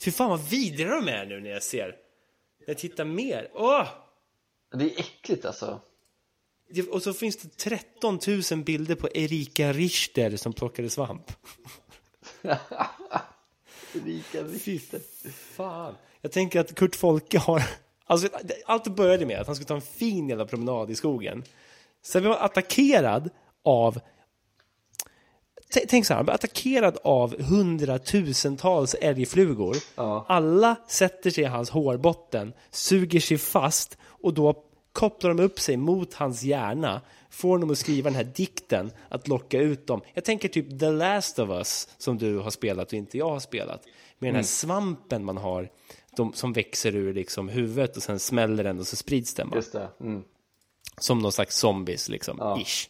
[0.00, 1.86] Fy fan vad vidriga de är nu när jag ser.
[1.86, 3.50] När jag tittar mer.
[3.54, 3.88] Åh!
[4.74, 5.80] det är äckligt alltså.
[6.90, 8.18] Och så finns det 13
[8.50, 11.32] 000 bilder på Erika Richter som plockade svamp.
[13.92, 14.80] Rika Fy
[15.56, 15.94] fan.
[16.20, 17.62] Jag tänker att Kurt Folke har...
[18.04, 18.28] Alltså,
[18.66, 21.44] allt började med att han skulle ta en fin jävla promenad i skogen.
[22.06, 23.30] Sen blev han attackerad
[23.64, 24.00] av...
[25.88, 29.76] Tänk så här, han blev attackerad av hundratusentals älgflugor.
[29.94, 30.26] Ja.
[30.28, 35.76] Alla sätter sig i hans hårbotten, suger sig fast och då kopplar de upp sig
[35.76, 37.00] mot hans hjärna
[37.30, 40.00] får dem att skriva den här dikten, att locka ut dem.
[40.14, 43.40] Jag tänker typ The Last of Us, som du har spelat och inte jag har
[43.40, 43.84] spelat.
[44.18, 45.70] Med den här svampen man har,
[46.16, 49.48] de, som växer ur liksom huvudet och sen smäller den och så sprids den.
[49.48, 49.56] bara.
[49.56, 49.88] Just det.
[50.00, 50.24] Mm.
[51.00, 52.36] Som någon slags zombies, liksom.
[52.40, 52.60] Ja.
[52.60, 52.88] Ish.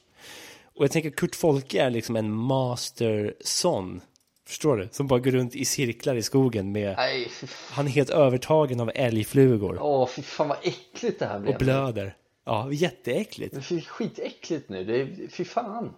[0.74, 4.00] Och jag tänker Kurt Folke är liksom en master son.
[4.46, 4.88] Förstår du?
[4.92, 6.94] Som bara går runt i cirklar i skogen med...
[6.96, 7.28] Nej.
[7.70, 9.78] Han är helt övertagen av älgflugor.
[9.82, 11.54] Åh, fy fan vad äckligt det här blev.
[11.54, 12.16] Och blöder.
[12.44, 13.54] Ja, jätteäckligt.
[13.68, 14.84] Det är skitäckligt nu.
[14.84, 15.94] Det är, fy fan.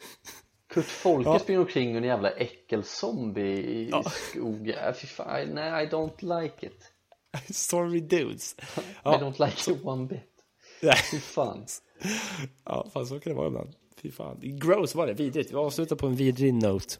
[0.74, 1.38] Kurt Folke Ja.
[1.38, 4.02] springer omkring och en jävla äckelzombie i Ja.
[4.30, 4.94] skogen.
[4.94, 6.92] Fy fan, nej I don't like it.
[7.56, 8.56] Sorry dudes.
[8.76, 10.20] I Ja, don't like it one bit.
[10.82, 10.96] Nej.
[11.10, 11.66] Fy fan.
[12.64, 13.74] ja fan så kan det vara ibland.
[14.02, 14.38] Fy fan.
[14.42, 15.52] Gross var det, vidrigt.
[15.52, 16.94] Vi avslutar på en vidrig note.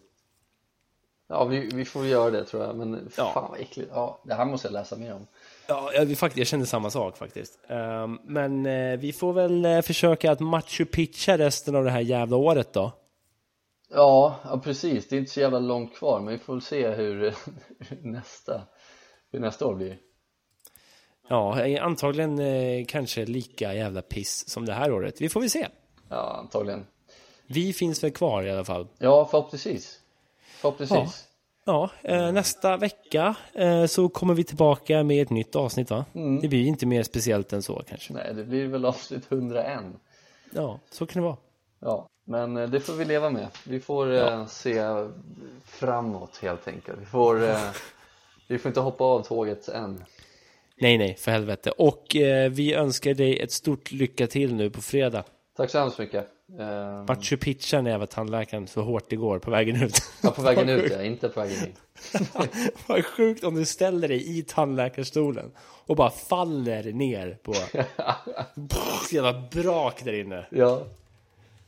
[1.28, 2.76] Ja, vi, vi får göra det tror jag.
[2.76, 3.30] Men Ja.
[3.34, 3.90] fan vad äckligt.
[3.94, 5.26] Ja, det här måste jag läsa mer om.
[5.66, 7.58] Ja, jag, faktiskt, jag kände samma sak faktiskt.
[7.68, 12.00] Ehm, men eh, vi får väl eh, försöka att Machu Picchu resten av det här
[12.00, 12.92] jävla året då.
[13.94, 15.08] Ja, ja, precis.
[15.08, 16.20] Det är inte så jävla långt kvar.
[16.20, 17.34] Men vi får väl se hur
[18.02, 18.62] nästa,
[19.32, 19.98] hur nästa år blir.
[21.28, 25.20] Ja, eh, antagligen eh, kanske lika jävla piss som det här året.
[25.20, 25.68] Vi får väl se.
[26.08, 26.86] Ja, antagligen.
[27.46, 28.88] Vi finns väl kvar i alla fall.
[28.98, 30.00] Ja, förhoppningsvis.
[30.60, 31.28] Förhoppningsvis.
[31.64, 36.04] Ja, eh, nästa vecka eh, så kommer vi tillbaka med ett nytt avsnitt va?
[36.42, 38.12] Det blir inte mer speciellt än så kanske.
[38.12, 39.80] Nej, det blir väl avsnitt 101.
[40.50, 41.36] Ja, så kan det vara.
[41.80, 43.46] Ja, men det får vi leva med.
[43.66, 44.82] Vi får eh, se
[45.64, 47.00] framåt helt enkelt.
[47.00, 47.56] Vi får,
[48.48, 50.04] vi får inte hoppa av tåget än.
[50.76, 51.70] Nej, nej, för helvete.
[51.70, 55.24] Och eh, vi önskar dig ett stort lycka till nu på fredag.
[55.56, 56.28] Tack så hemskt mycket.
[56.58, 59.96] Eh, Machu Picchu när jag var tandläkaren så hårt det går på vägen ut.
[60.22, 61.74] ja, på vägen ut ja, inte på vägen in.
[62.86, 65.52] Vad sjukt om du ställer dig i tandläkarstolen
[65.86, 67.52] och bara faller ner på...
[67.52, 70.46] Pff, jävla brak där inne.
[70.50, 70.86] Ja.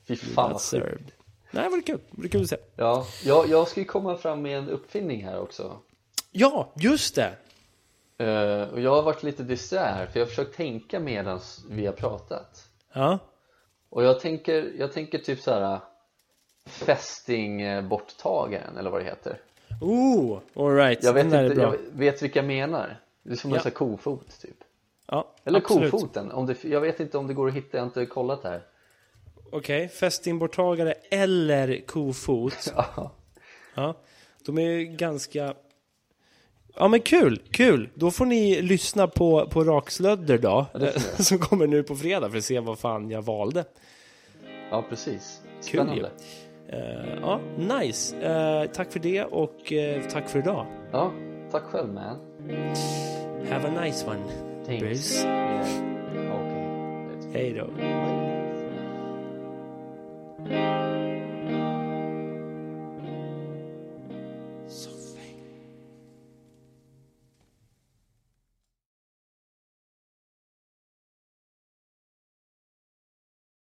[0.09, 1.15] Fy fan vad sjukt.
[1.51, 2.01] Nej, det var kul.
[2.11, 2.57] Det var kul att se.
[2.77, 5.77] Ja, jag, jag ska ju komma fram med en uppfinning här också.
[6.31, 7.35] Ja, just det.
[8.19, 11.41] Eh, och jag har varit lite disträ här för jag har försökt tänka medan
[11.71, 12.69] vi har pratat.
[12.93, 13.19] Ja.
[13.91, 15.79] Och jag tänker, jag tänker typ så här
[16.67, 19.41] fästingborttagaren eller vad det heter.
[19.81, 21.03] Oh, alright.
[21.05, 23.01] Jag vet, Den inte, jag vet vilka jag menar.
[23.23, 23.61] Det är som en Ja.
[23.62, 24.57] sån här kofot typ.
[25.07, 25.91] Ja, Eller absolut.
[25.91, 26.33] kofoten.
[26.33, 28.62] Om det, jag vet inte om det går att hitta, jag har inte kollat här.
[29.53, 32.73] Okej, fästingborttagare eller kofot.
[32.77, 33.12] Ja.
[33.75, 33.95] Ja,
[34.47, 35.55] de är ju ganska...
[36.77, 37.89] Ja men kul, kul!
[37.95, 40.66] Då får ni lyssna på, på Rakslödder då,
[41.22, 43.64] som kommer nu på fredag för att se vad fan jag valde.
[44.70, 45.41] ja, precis.
[45.70, 45.87] Kul ju.
[45.87, 46.11] Spännande.
[46.68, 47.41] Eh, ja,
[47.81, 48.16] nice.
[48.16, 50.66] Eh, tack för det och eh, tack för idag.
[50.93, 51.12] Ja,
[51.51, 52.16] tack själv man.
[53.51, 54.25] Have a nice one,
[54.66, 54.83] Thanks.
[54.83, 55.27] Bruce.
[55.27, 55.66] Yeah.
[56.33, 57.31] Okej.
[57.33, 57.70] Hej då.